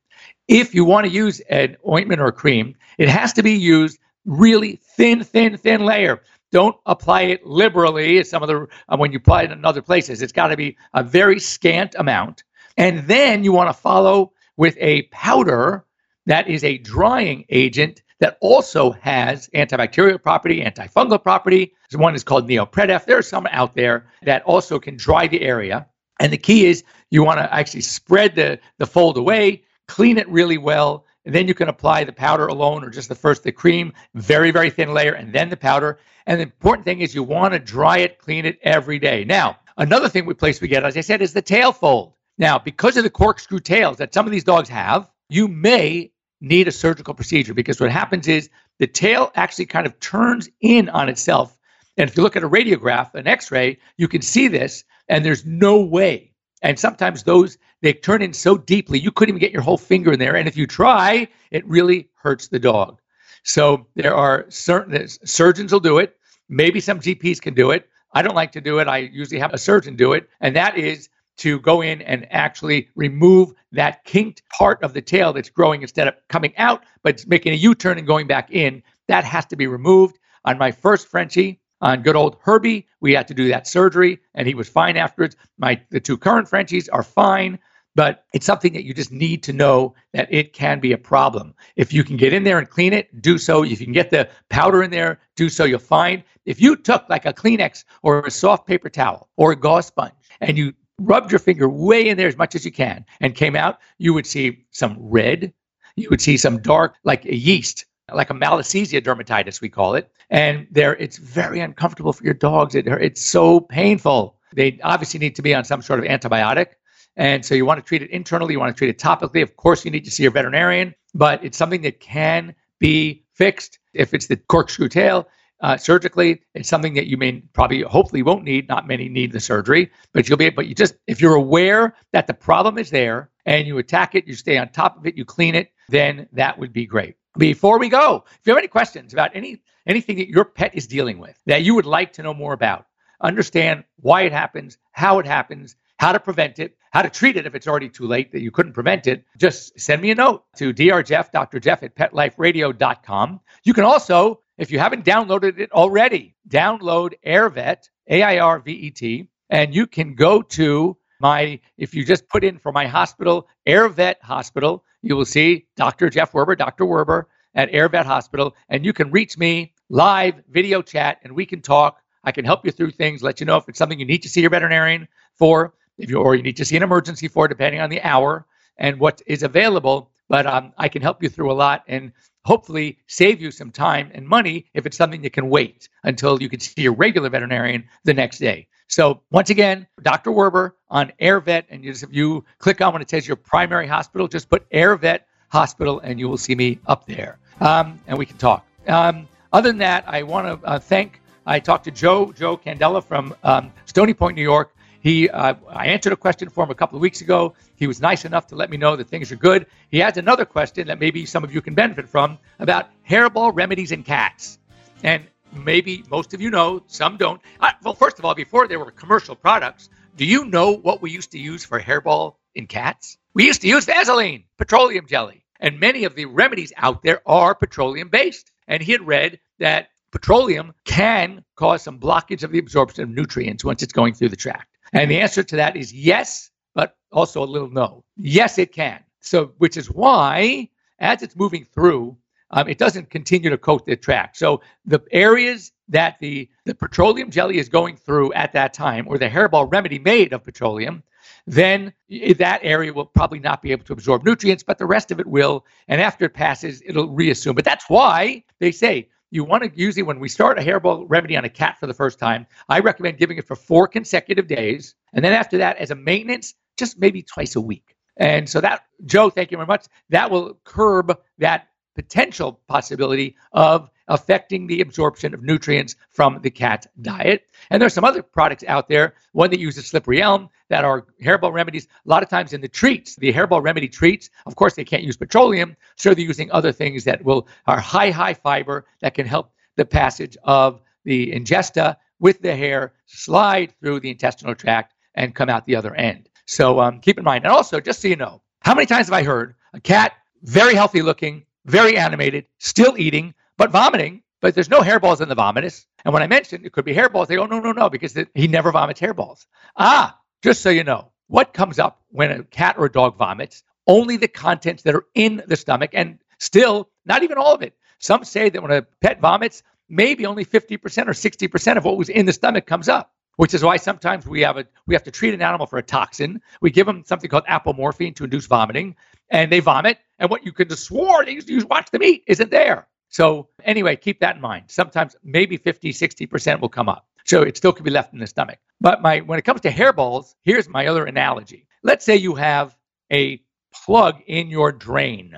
If 0.48 0.74
you 0.74 0.84
want 0.84 1.06
to 1.06 1.12
use 1.12 1.38
an 1.50 1.76
ointment 1.88 2.20
or 2.20 2.32
cream, 2.32 2.74
it 2.98 3.08
has 3.08 3.32
to 3.34 3.44
be 3.44 3.52
used 3.52 3.98
really 4.24 4.80
thin, 4.96 5.22
thin, 5.22 5.56
thin 5.56 5.84
layer. 5.84 6.22
Don't 6.52 6.76
apply 6.86 7.22
it 7.22 7.46
liberally 7.46 8.22
some 8.22 8.42
of 8.42 8.48
the 8.48 8.68
uh, 8.88 8.96
when 8.96 9.10
you 9.10 9.16
apply 9.16 9.42
it 9.42 9.50
in 9.50 9.64
other 9.64 9.82
places. 9.82 10.22
It's 10.22 10.32
got 10.32 10.48
to 10.48 10.56
be 10.56 10.76
a 10.94 11.02
very 11.02 11.40
scant 11.40 11.94
amount. 11.98 12.44
And 12.76 13.00
then 13.08 13.42
you 13.42 13.52
want 13.52 13.68
to 13.68 13.74
follow 13.74 14.32
with 14.56 14.76
a 14.78 15.02
powder 15.04 15.84
that 16.26 16.48
is 16.48 16.62
a 16.62 16.78
drying 16.78 17.44
agent 17.48 18.02
that 18.20 18.38
also 18.40 18.92
has 18.92 19.48
antibacterial 19.54 20.22
property, 20.22 20.62
antifungal 20.62 21.20
property. 21.20 21.72
One 21.92 22.14
is 22.14 22.22
called 22.22 22.48
neopredef. 22.48 23.04
There 23.06 23.18
are 23.18 23.22
some 23.22 23.48
out 23.50 23.74
there 23.74 24.06
that 24.22 24.42
also 24.44 24.78
can 24.78 24.96
dry 24.96 25.26
the 25.26 25.40
area. 25.42 25.86
And 26.20 26.32
the 26.32 26.38
key 26.38 26.66
is 26.66 26.84
you 27.10 27.24
want 27.24 27.40
to 27.40 27.52
actually 27.52 27.80
spread 27.80 28.36
the, 28.36 28.60
the 28.78 28.86
fold 28.86 29.16
away, 29.16 29.64
clean 29.88 30.18
it 30.18 30.28
really 30.28 30.58
well, 30.58 31.04
then 31.24 31.46
you 31.46 31.54
can 31.54 31.68
apply 31.68 32.04
the 32.04 32.12
powder 32.12 32.46
alone 32.46 32.82
or 32.84 32.90
just 32.90 33.08
the 33.08 33.14
first 33.14 33.42
the 33.44 33.52
cream, 33.52 33.92
very, 34.14 34.50
very 34.50 34.70
thin 34.70 34.92
layer, 34.92 35.12
and 35.12 35.32
then 35.32 35.48
the 35.48 35.56
powder. 35.56 35.98
And 36.26 36.38
the 36.38 36.44
important 36.44 36.84
thing 36.84 37.00
is 37.00 37.14
you 37.14 37.22
want 37.22 37.54
to 37.54 37.60
dry 37.60 37.98
it, 37.98 38.18
clean 38.18 38.44
it 38.44 38.58
every 38.62 38.98
day. 38.98 39.24
Now, 39.24 39.58
another 39.76 40.08
thing 40.08 40.26
we 40.26 40.34
place 40.34 40.60
we 40.60 40.68
get, 40.68 40.84
as 40.84 40.96
I 40.96 41.00
said, 41.00 41.22
is 41.22 41.32
the 41.32 41.42
tail 41.42 41.72
fold. 41.72 42.14
Now, 42.38 42.58
because 42.58 42.96
of 42.96 43.04
the 43.04 43.10
corkscrew 43.10 43.60
tails 43.60 43.98
that 43.98 44.14
some 44.14 44.26
of 44.26 44.32
these 44.32 44.44
dogs 44.44 44.68
have, 44.68 45.10
you 45.28 45.48
may 45.48 46.10
need 46.40 46.66
a 46.66 46.72
surgical 46.72 47.14
procedure 47.14 47.54
because 47.54 47.80
what 47.80 47.90
happens 47.90 48.26
is 48.26 48.50
the 48.78 48.86
tail 48.86 49.30
actually 49.36 49.66
kind 49.66 49.86
of 49.86 49.98
turns 50.00 50.48
in 50.60 50.88
on 50.88 51.08
itself. 51.08 51.58
And 51.96 52.08
if 52.08 52.16
you 52.16 52.22
look 52.22 52.36
at 52.36 52.42
a 52.42 52.48
radiograph, 52.48 53.14
an 53.14 53.28
x 53.28 53.50
ray, 53.50 53.78
you 53.96 54.08
can 54.08 54.22
see 54.22 54.48
this, 54.48 54.84
and 55.08 55.24
there's 55.24 55.44
no 55.44 55.80
way. 55.80 56.32
And 56.62 56.78
sometimes 56.78 57.22
those, 57.22 57.58
they 57.82 57.92
turn 57.92 58.22
in 58.22 58.32
so 58.32 58.56
deeply, 58.56 58.98
you 58.98 59.10
couldn't 59.10 59.34
even 59.34 59.40
get 59.40 59.52
your 59.52 59.62
whole 59.62 59.76
finger 59.76 60.12
in 60.12 60.18
there. 60.18 60.36
And 60.36 60.48
if 60.48 60.56
you 60.56 60.66
try, 60.66 61.28
it 61.50 61.66
really 61.66 62.08
hurts 62.14 62.48
the 62.48 62.58
dog. 62.58 63.00
So 63.42 63.86
there 63.96 64.14
are 64.14 64.46
certain 64.48 65.08
surgeons 65.24 65.72
will 65.72 65.80
do 65.80 65.98
it. 65.98 66.16
Maybe 66.48 66.80
some 66.80 67.00
GPs 67.00 67.40
can 67.40 67.54
do 67.54 67.70
it. 67.70 67.88
I 68.14 68.22
don't 68.22 68.34
like 68.34 68.52
to 68.52 68.60
do 68.60 68.78
it. 68.78 68.88
I 68.88 68.98
usually 68.98 69.40
have 69.40 69.52
a 69.52 69.58
surgeon 69.58 69.96
do 69.96 70.12
it. 70.12 70.28
And 70.40 70.54
that 70.54 70.76
is 70.78 71.08
to 71.38 71.58
go 71.60 71.80
in 71.80 72.02
and 72.02 72.26
actually 72.30 72.88
remove 72.94 73.52
that 73.72 74.04
kinked 74.04 74.42
part 74.50 74.82
of 74.82 74.92
the 74.92 75.02
tail 75.02 75.32
that's 75.32 75.48
growing 75.48 75.82
instead 75.82 76.06
of 76.06 76.14
coming 76.28 76.56
out, 76.58 76.84
but 77.02 77.26
making 77.26 77.52
a 77.52 77.56
U 77.56 77.74
turn 77.74 77.98
and 77.98 78.06
going 78.06 78.26
back 78.26 78.50
in. 78.52 78.82
That 79.08 79.24
has 79.24 79.46
to 79.46 79.56
be 79.56 79.66
removed. 79.66 80.18
On 80.44 80.58
my 80.58 80.70
first 80.70 81.08
Frenchie, 81.08 81.60
on 81.80 82.02
good 82.02 82.16
old 82.16 82.36
Herbie, 82.40 82.86
we 83.00 83.12
had 83.12 83.26
to 83.28 83.34
do 83.34 83.48
that 83.48 83.66
surgery, 83.66 84.20
and 84.34 84.46
he 84.46 84.54
was 84.54 84.68
fine 84.68 84.96
afterwards. 84.96 85.36
My 85.58 85.80
the 85.90 86.00
two 86.00 86.16
current 86.16 86.48
Frenchies 86.48 86.88
are 86.88 87.02
fine, 87.02 87.58
but 87.94 88.24
it's 88.32 88.46
something 88.46 88.72
that 88.72 88.84
you 88.84 88.94
just 88.94 89.12
need 89.12 89.42
to 89.42 89.52
know 89.52 89.94
that 90.12 90.32
it 90.32 90.52
can 90.52 90.80
be 90.80 90.92
a 90.92 90.98
problem. 90.98 91.54
If 91.76 91.92
you 91.92 92.04
can 92.04 92.16
get 92.16 92.32
in 92.32 92.44
there 92.44 92.58
and 92.58 92.68
clean 92.68 92.92
it, 92.92 93.20
do 93.20 93.38
so. 93.38 93.64
If 93.64 93.80
you 93.80 93.86
can 93.86 93.92
get 93.92 94.10
the 94.10 94.28
powder 94.48 94.82
in 94.82 94.90
there, 94.90 95.20
do 95.36 95.48
so. 95.48 95.64
You'll 95.64 95.78
find 95.78 96.22
if 96.46 96.60
you 96.60 96.76
took 96.76 97.08
like 97.08 97.26
a 97.26 97.32
Kleenex 97.32 97.84
or 98.02 98.20
a 98.20 98.30
soft 98.30 98.66
paper 98.66 98.88
towel 98.88 99.28
or 99.36 99.52
a 99.52 99.56
gauze 99.56 99.86
sponge 99.86 100.14
and 100.40 100.56
you 100.56 100.72
rubbed 100.98 101.30
your 101.30 101.38
finger 101.38 101.68
way 101.68 102.08
in 102.08 102.16
there 102.16 102.28
as 102.28 102.36
much 102.36 102.54
as 102.54 102.64
you 102.64 102.72
can 102.72 103.04
and 103.20 103.34
came 103.34 103.56
out, 103.56 103.78
you 103.98 104.14
would 104.14 104.26
see 104.26 104.64
some 104.70 104.96
red. 104.98 105.52
You 105.96 106.08
would 106.10 106.20
see 106.20 106.36
some 106.36 106.60
dark, 106.62 106.94
like 107.04 107.24
a 107.26 107.36
yeast, 107.36 107.84
like 108.12 108.30
a 108.30 108.34
malassezia 108.34 109.02
dermatitis, 109.02 109.60
we 109.60 109.68
call 109.68 109.94
it. 109.94 110.10
And 110.30 110.66
there, 110.70 110.96
it's 110.96 111.18
very 111.18 111.60
uncomfortable 111.60 112.12
for 112.12 112.24
your 112.24 112.34
dogs. 112.34 112.74
It, 112.74 112.86
it's 112.86 113.22
so 113.22 113.60
painful. 113.60 114.38
They 114.54 114.78
obviously 114.82 115.20
need 115.20 115.36
to 115.36 115.42
be 115.42 115.54
on 115.54 115.64
some 115.64 115.82
sort 115.82 116.00
of 116.00 116.06
antibiotic. 116.06 116.68
And 117.16 117.44
so 117.44 117.54
you 117.54 117.66
want 117.66 117.78
to 117.78 117.86
treat 117.86 118.02
it 118.02 118.10
internally, 118.10 118.54
you 118.54 118.60
want 118.60 118.74
to 118.74 118.78
treat 118.78 118.90
it 118.90 118.98
topically. 118.98 119.42
Of 119.42 119.56
course, 119.56 119.84
you 119.84 119.90
need 119.90 120.04
to 120.04 120.10
see 120.10 120.22
your 120.22 120.32
veterinarian, 120.32 120.94
but 121.14 121.44
it's 121.44 121.58
something 121.58 121.82
that 121.82 122.00
can 122.00 122.54
be 122.78 123.24
fixed. 123.34 123.78
If 123.92 124.14
it's 124.14 124.26
the 124.26 124.36
corkscrew 124.36 124.88
tail, 124.88 125.28
uh, 125.62 125.76
surgically. 125.76 126.42
It's 126.54 126.68
something 126.68 126.94
that 126.94 127.06
you 127.06 127.16
may 127.16 127.40
probably, 127.52 127.82
hopefully, 127.82 128.22
won't 128.22 128.44
need. 128.44 128.68
Not 128.68 128.86
many 128.86 129.08
need 129.08 129.32
the 129.32 129.40
surgery, 129.40 129.90
but 130.12 130.28
you'll 130.28 130.38
be. 130.38 130.50
But 130.50 130.66
you 130.66 130.74
just, 130.74 130.94
if 131.06 131.20
you're 131.20 131.34
aware 131.34 131.94
that 132.12 132.26
the 132.26 132.34
problem 132.34 132.78
is 132.78 132.90
there 132.90 133.30
and 133.46 133.66
you 133.66 133.78
attack 133.78 134.14
it, 134.14 134.26
you 134.26 134.34
stay 134.34 134.58
on 134.58 134.68
top 134.68 134.98
of 134.98 135.06
it, 135.06 135.16
you 135.16 135.24
clean 135.24 135.54
it, 135.54 135.72
then 135.88 136.28
that 136.32 136.58
would 136.58 136.72
be 136.72 136.84
great. 136.84 137.14
Before 137.38 137.78
we 137.78 137.88
go, 137.88 138.24
if 138.26 138.46
you 138.46 138.52
have 138.52 138.58
any 138.58 138.68
questions 138.68 139.12
about 139.12 139.30
any 139.34 139.62
anything 139.86 140.16
that 140.16 140.28
your 140.28 140.44
pet 140.44 140.74
is 140.74 140.86
dealing 140.86 141.18
with 141.18 141.40
that 141.46 141.62
you 141.62 141.74
would 141.74 141.86
like 141.86 142.12
to 142.12 142.22
know 142.22 142.34
more 142.34 142.52
about, 142.52 142.86
understand 143.20 143.84
why 143.96 144.22
it 144.22 144.32
happens, 144.32 144.78
how 144.92 145.18
it 145.18 145.26
happens, 145.26 145.76
how 146.02 146.12
to 146.12 146.20
prevent 146.20 146.58
it, 146.58 146.76
how 146.90 147.00
to 147.00 147.08
treat 147.08 147.36
it 147.36 147.46
if 147.46 147.54
it's 147.54 147.68
already 147.68 147.88
too 147.88 148.08
late 148.08 148.32
that 148.32 148.42
you 148.42 148.50
couldn't 148.50 148.72
prevent 148.72 149.06
it, 149.06 149.24
just 149.36 149.78
send 149.78 150.02
me 150.02 150.10
a 150.10 150.14
note 150.14 150.44
to 150.56 150.74
drjeff, 150.74 151.30
Dr. 151.30 151.60
Jeff 151.60 151.82
at 151.84 151.94
petliferadio.com. 151.94 153.40
You 153.62 153.72
can 153.72 153.84
also 153.84 154.40
if 154.58 154.70
you 154.70 154.78
haven't 154.78 155.04
downloaded 155.04 155.58
it 155.58 155.72
already, 155.72 156.34
download 156.48 157.14
AirVet, 157.26 157.88
A 158.08 158.22
I 158.22 158.38
R 158.38 158.58
V 158.60 158.72
E 158.72 158.90
T, 158.90 159.28
and 159.50 159.74
you 159.74 159.86
can 159.86 160.14
go 160.14 160.42
to 160.42 160.96
my, 161.20 161.60
if 161.78 161.94
you 161.94 162.04
just 162.04 162.28
put 162.28 162.44
in 162.44 162.58
for 162.58 162.72
my 162.72 162.86
hospital, 162.86 163.48
AirVet 163.66 164.16
Hospital, 164.22 164.84
you 165.02 165.16
will 165.16 165.24
see 165.24 165.66
Dr. 165.76 166.10
Jeff 166.10 166.32
Werber, 166.32 166.58
Dr. 166.58 166.84
Werber 166.84 167.24
at 167.54 167.70
AirVet 167.70 168.04
Hospital, 168.04 168.56
and 168.68 168.84
you 168.84 168.92
can 168.92 169.10
reach 169.10 169.38
me 169.38 169.72
live, 169.88 170.42
video 170.50 170.82
chat, 170.82 171.18
and 171.22 171.32
we 171.32 171.46
can 171.46 171.60
talk. 171.60 172.00
I 172.24 172.32
can 172.32 172.44
help 172.44 172.64
you 172.64 172.72
through 172.72 172.92
things, 172.92 173.22
let 173.22 173.40
you 173.40 173.46
know 173.46 173.56
if 173.56 173.68
it's 173.68 173.78
something 173.78 173.98
you 173.98 174.06
need 174.06 174.22
to 174.22 174.28
see 174.28 174.40
your 174.40 174.50
veterinarian 174.50 175.08
for, 175.34 175.74
if 176.02 176.10
you 176.10 176.18
or 176.18 176.34
you 176.34 176.42
need 176.42 176.56
to 176.56 176.64
see 176.64 176.76
an 176.76 176.82
emergency 176.82 177.28
for, 177.28 177.48
depending 177.48 177.80
on 177.80 177.90
the 177.90 178.00
hour 178.02 178.46
and 178.76 178.98
what 178.98 179.22
is 179.26 179.42
available. 179.42 180.10
But 180.28 180.46
um, 180.46 180.72
I 180.78 180.88
can 180.88 181.02
help 181.02 181.22
you 181.22 181.28
through 181.28 181.50
a 181.50 181.54
lot. 181.54 181.84
And 181.88 182.12
hopefully 182.44 182.98
save 183.06 183.40
you 183.40 183.50
some 183.50 183.70
time 183.70 184.10
and 184.14 184.26
money 184.26 184.66
if 184.74 184.86
it's 184.86 184.96
something 184.96 185.22
that 185.22 185.32
can 185.32 185.48
wait 185.48 185.88
until 186.04 186.42
you 186.42 186.48
can 186.48 186.60
see 186.60 186.82
your 186.82 186.92
regular 186.92 187.28
veterinarian 187.30 187.84
the 188.04 188.14
next 188.14 188.38
day. 188.38 188.66
So 188.88 189.22
once 189.30 189.48
again, 189.50 189.86
Dr. 190.02 190.30
Werber 190.30 190.72
on 190.90 191.12
AirVet, 191.20 191.64
and 191.70 191.82
you 191.84 191.92
just, 191.92 192.02
if 192.02 192.12
you 192.12 192.44
click 192.58 192.80
on 192.80 192.92
when 192.92 193.00
it 193.00 193.08
says 193.08 193.26
your 193.26 193.36
primary 193.36 193.86
hospital, 193.86 194.28
just 194.28 194.48
put 194.50 194.68
AirVet 194.70 195.20
Hospital, 195.48 196.00
and 196.00 196.18
you 196.18 196.30
will 196.30 196.38
see 196.38 196.54
me 196.54 196.78
up 196.86 197.06
there, 197.06 197.38
um, 197.60 198.00
and 198.06 198.16
we 198.16 198.24
can 198.24 198.38
talk. 198.38 198.66
Um, 198.88 199.28
other 199.52 199.68
than 199.68 199.76
that, 199.78 200.02
I 200.06 200.22
want 200.22 200.46
to 200.46 200.66
uh, 200.66 200.78
thank. 200.78 201.20
I 201.44 201.60
talked 201.60 201.84
to 201.84 201.90
Joe 201.90 202.32
Joe 202.32 202.56
Candela 202.56 203.04
from 203.04 203.34
um, 203.44 203.70
Stony 203.84 204.14
Point, 204.14 204.34
New 204.34 204.42
York. 204.42 204.74
He, 205.02 205.28
uh, 205.28 205.54
I 205.68 205.88
answered 205.88 206.12
a 206.12 206.16
question 206.16 206.48
for 206.48 206.62
him 206.62 206.70
a 206.70 206.76
couple 206.76 206.96
of 206.96 207.02
weeks 207.02 207.22
ago. 207.22 207.54
He 207.74 207.88
was 207.88 208.00
nice 208.00 208.24
enough 208.24 208.46
to 208.48 208.54
let 208.54 208.70
me 208.70 208.76
know 208.76 208.94
that 208.94 209.08
things 209.08 209.32
are 209.32 209.36
good. 209.36 209.66
He 209.90 209.98
has 209.98 210.16
another 210.16 210.44
question 210.44 210.86
that 210.86 211.00
maybe 211.00 211.26
some 211.26 211.42
of 211.42 211.52
you 211.52 211.60
can 211.60 211.74
benefit 211.74 212.08
from 212.08 212.38
about 212.60 212.88
hairball 213.08 213.50
remedies 213.52 213.90
in 213.90 214.04
cats. 214.04 214.60
And 215.02 215.26
maybe 215.52 216.04
most 216.08 216.34
of 216.34 216.40
you 216.40 216.50
know, 216.50 216.84
some 216.86 217.16
don't. 217.16 217.40
Uh, 217.58 217.72
well, 217.82 217.94
first 217.94 218.20
of 218.20 218.24
all, 218.24 218.36
before 218.36 218.68
there 218.68 218.78
were 218.78 218.92
commercial 218.92 219.34
products, 219.34 219.90
do 220.16 220.24
you 220.24 220.44
know 220.44 220.70
what 220.70 221.02
we 221.02 221.10
used 221.10 221.32
to 221.32 221.38
use 221.38 221.64
for 221.64 221.80
hairball 221.80 222.36
in 222.54 222.68
cats? 222.68 223.18
We 223.34 223.44
used 223.46 223.62
to 223.62 223.68
use 223.68 223.84
Vaseline, 223.86 224.44
petroleum 224.56 225.08
jelly. 225.08 225.44
And 225.58 225.80
many 225.80 226.04
of 226.04 226.14
the 226.14 226.26
remedies 226.26 226.72
out 226.76 227.02
there 227.02 227.22
are 227.26 227.56
petroleum 227.56 228.08
based. 228.08 228.52
And 228.68 228.80
he 228.80 228.92
had 228.92 229.04
read 229.04 229.40
that 229.58 229.88
petroleum 230.12 230.74
can 230.84 231.44
cause 231.56 231.82
some 231.82 231.98
blockage 231.98 232.44
of 232.44 232.52
the 232.52 232.60
absorption 232.60 233.02
of 233.02 233.10
nutrients 233.10 233.64
once 233.64 233.82
it's 233.82 233.92
going 233.92 234.14
through 234.14 234.28
the 234.28 234.36
tract. 234.36 234.68
And 234.92 235.10
the 235.10 235.20
answer 235.20 235.42
to 235.42 235.56
that 235.56 235.76
is 235.76 235.92
yes, 235.92 236.50
but 236.74 236.96
also 237.10 237.42
a 237.42 237.46
little 237.46 237.70
no. 237.70 238.04
Yes, 238.16 238.58
it 238.58 238.72
can. 238.72 239.00
So, 239.20 239.52
which 239.58 239.76
is 239.76 239.90
why, 239.90 240.68
as 240.98 241.22
it's 241.22 241.36
moving 241.36 241.64
through, 241.64 242.16
um, 242.50 242.68
it 242.68 242.76
doesn't 242.76 243.08
continue 243.08 243.48
to 243.50 243.58
coat 243.58 243.86
the 243.86 243.96
track. 243.96 244.36
So, 244.36 244.60
the 244.84 245.00
areas 245.10 245.72
that 245.88 246.18
the, 246.20 246.48
the 246.64 246.74
petroleum 246.74 247.30
jelly 247.30 247.58
is 247.58 247.68
going 247.68 247.96
through 247.96 248.32
at 248.34 248.52
that 248.52 248.74
time, 248.74 249.06
or 249.08 249.18
the 249.18 249.28
hairball 249.28 249.70
remedy 249.70 249.98
made 249.98 250.32
of 250.32 250.44
petroleum, 250.44 251.02
then 251.46 251.92
that 252.38 252.60
area 252.62 252.92
will 252.92 253.06
probably 253.06 253.38
not 253.38 253.62
be 253.62 253.72
able 253.72 253.84
to 253.84 253.92
absorb 253.92 254.24
nutrients, 254.24 254.62
but 254.62 254.78
the 254.78 254.86
rest 254.86 255.10
of 255.10 255.20
it 255.20 255.26
will. 255.26 255.64
And 255.88 256.00
after 256.00 256.26
it 256.26 256.34
passes, 256.34 256.82
it'll 256.84 257.08
reassume. 257.08 257.54
But 257.54 257.64
that's 257.64 257.88
why 257.88 258.44
they 258.58 258.72
say 258.72 259.08
you 259.32 259.44
want 259.44 259.64
to 259.64 259.70
usually 259.74 260.02
when 260.02 260.20
we 260.20 260.28
start 260.28 260.58
a 260.58 260.62
hairball 260.62 261.06
remedy 261.08 261.38
on 261.38 261.44
a 261.44 261.48
cat 261.48 261.78
for 261.80 261.86
the 261.86 261.94
first 261.94 262.18
time, 262.18 262.46
I 262.68 262.80
recommend 262.80 263.16
giving 263.16 263.38
it 263.38 263.46
for 263.46 263.56
four 263.56 263.88
consecutive 263.88 264.46
days, 264.46 264.94
and 265.14 265.24
then 265.24 265.32
after 265.32 265.56
that, 265.58 265.78
as 265.78 265.90
a 265.90 265.94
maintenance, 265.94 266.54
just 266.76 266.98
maybe 266.98 267.22
twice 267.22 267.56
a 267.56 267.60
week. 267.60 267.96
And 268.18 268.46
so 268.46 268.60
that, 268.60 268.82
Joe, 269.06 269.30
thank 269.30 269.50
you 269.50 269.56
very 269.56 269.66
much. 269.66 269.86
That 270.10 270.30
will 270.30 270.60
curb 270.64 271.18
that 271.38 271.68
potential 271.94 272.60
possibility 272.68 273.36
of 273.52 273.90
affecting 274.08 274.66
the 274.66 274.80
absorption 274.80 275.32
of 275.34 275.42
nutrients 275.42 275.96
from 276.10 276.40
the 276.42 276.50
cat 276.50 276.86
diet. 277.00 277.46
And 277.70 277.80
there's 277.80 277.94
some 277.94 278.04
other 278.04 278.22
products 278.22 278.64
out 278.66 278.88
there, 278.88 279.14
one 279.32 279.50
that 279.50 279.60
uses 279.60 279.86
slippery 279.86 280.20
elm 280.20 280.48
that 280.68 280.84
are 280.84 281.06
hairball 281.22 281.52
remedies. 281.52 281.86
A 281.86 282.08
lot 282.08 282.22
of 282.22 282.28
times 282.28 282.52
in 282.52 282.60
the 282.60 282.68
treats, 282.68 283.16
the 283.16 283.32
hairball 283.32 283.62
remedy 283.62 283.88
treats, 283.88 284.30
of 284.46 284.56
course 284.56 284.74
they 284.74 284.84
can't 284.84 285.02
use 285.02 285.16
petroleum, 285.16 285.76
so 285.96 286.14
they're 286.14 286.24
using 286.24 286.50
other 286.50 286.72
things 286.72 287.04
that 287.04 287.24
will 287.24 287.46
are 287.66 287.80
high 287.80 288.10
high 288.10 288.34
fiber 288.34 288.86
that 289.00 289.14
can 289.14 289.26
help 289.26 289.52
the 289.76 289.84
passage 289.84 290.36
of 290.44 290.80
the 291.04 291.32
ingesta 291.32 291.96
with 292.20 292.40
the 292.42 292.54
hair 292.54 292.92
slide 293.06 293.72
through 293.80 294.00
the 294.00 294.10
intestinal 294.10 294.54
tract 294.54 294.94
and 295.14 295.34
come 295.34 295.48
out 295.48 295.64
the 295.66 295.76
other 295.76 295.94
end. 295.94 296.28
So 296.46 296.80
um, 296.80 297.00
keep 297.00 297.18
in 297.18 297.24
mind. 297.24 297.44
And 297.44 297.52
also, 297.52 297.80
just 297.80 298.00
so 298.00 298.08
you 298.08 298.16
know, 298.16 298.42
how 298.60 298.74
many 298.74 298.86
times 298.86 299.06
have 299.06 299.14
I 299.14 299.22
heard 299.22 299.54
a 299.74 299.80
cat, 299.80 300.12
very 300.42 300.74
healthy 300.74 301.02
looking, 301.02 301.44
very 301.66 301.96
animated, 301.96 302.46
still 302.58 302.96
eating, 302.98 303.34
but 303.56 303.70
vomiting, 303.70 304.22
but 304.40 304.54
there's 304.54 304.70
no 304.70 304.80
hairballs 304.80 305.20
in 305.20 305.28
the 305.28 305.36
vomitus. 305.36 305.86
And 306.04 306.12
when 306.12 306.22
I 306.22 306.26
mentioned 306.26 306.66
it 306.66 306.72
could 306.72 306.84
be 306.84 306.94
hairballs, 306.94 307.28
they 307.28 307.36
go, 307.36 307.46
no, 307.46 307.60
no, 307.60 307.72
no, 307.72 307.88
because 307.88 308.18
he 308.34 308.48
never 308.48 308.72
vomits 308.72 309.00
hairballs. 309.00 309.46
Ah, 309.76 310.18
just 310.42 310.62
so 310.62 310.70
you 310.70 310.84
know, 310.84 311.12
what 311.28 311.54
comes 311.54 311.78
up 311.78 312.02
when 312.08 312.30
a 312.30 312.42
cat 312.44 312.76
or 312.78 312.86
a 312.86 312.92
dog 312.92 313.16
vomits? 313.16 313.62
Only 313.86 314.16
the 314.16 314.28
contents 314.28 314.82
that 314.84 314.94
are 314.94 315.06
in 315.14 315.42
the 315.46 315.56
stomach, 315.56 315.90
and 315.92 316.18
still 316.38 316.90
not 317.04 317.22
even 317.22 317.38
all 317.38 317.54
of 317.54 317.62
it. 317.62 317.74
Some 317.98 318.24
say 318.24 318.48
that 318.48 318.62
when 318.62 318.70
a 318.72 318.82
pet 319.00 319.20
vomits, 319.20 319.62
maybe 319.88 320.26
only 320.26 320.44
50% 320.44 320.78
or 320.82 321.12
60% 321.12 321.76
of 321.76 321.84
what 321.84 321.96
was 321.96 322.08
in 322.08 322.26
the 322.26 322.32
stomach 322.32 322.66
comes 322.66 322.88
up. 322.88 323.12
which 323.36 323.54
is 323.54 323.62
why 323.64 323.76
sometimes 323.76 324.26
we 324.26 324.40
have 324.42 324.56
a 324.56 324.66
we 324.86 324.94
have 324.94 325.02
to 325.04 325.10
treat 325.10 325.34
an 325.34 325.42
animal 325.42 325.66
for 325.66 325.78
a 325.78 325.82
toxin. 325.82 326.40
We 326.60 326.70
give 326.70 326.86
them 326.86 327.02
something 327.06 327.30
called 327.30 327.44
apomorphine 327.46 328.14
to 328.16 328.24
induce 328.24 328.46
vomiting, 328.46 328.96
and 329.30 329.50
they 329.50 329.60
vomit. 329.60 329.98
And 330.22 330.30
what 330.30 330.46
you 330.46 330.52
could 330.52 330.70
have 330.70 330.78
swore 330.78 331.24
they 331.24 331.32
used 331.32 331.48
to 331.48 331.66
watch 331.66 331.90
them 331.90 332.04
eat 332.04 332.22
isn't 332.28 332.52
there. 332.52 332.86
So 333.08 333.48
anyway, 333.64 333.96
keep 333.96 334.20
that 334.20 334.36
in 334.36 334.40
mind. 334.40 334.66
Sometimes 334.68 335.16
maybe 335.24 335.56
50, 335.56 335.92
60% 335.92 336.60
will 336.60 336.68
come 336.68 336.88
up. 336.88 337.08
So 337.24 337.42
it 337.42 337.56
still 337.56 337.72
could 337.72 337.84
be 337.84 337.90
left 337.90 338.12
in 338.12 338.20
the 338.20 338.26
stomach. 338.28 338.60
But 338.80 339.02
my 339.02 339.18
when 339.20 339.40
it 339.40 339.42
comes 339.42 339.60
to 339.62 339.70
hairballs, 339.70 340.36
here's 340.44 340.68
my 340.68 340.86
other 340.86 341.06
analogy. 341.06 341.66
Let's 341.82 342.04
say 342.04 342.14
you 342.14 342.36
have 342.36 342.76
a 343.12 343.42
plug 343.74 344.20
in 344.28 344.48
your 344.48 344.70
drain. 344.70 345.36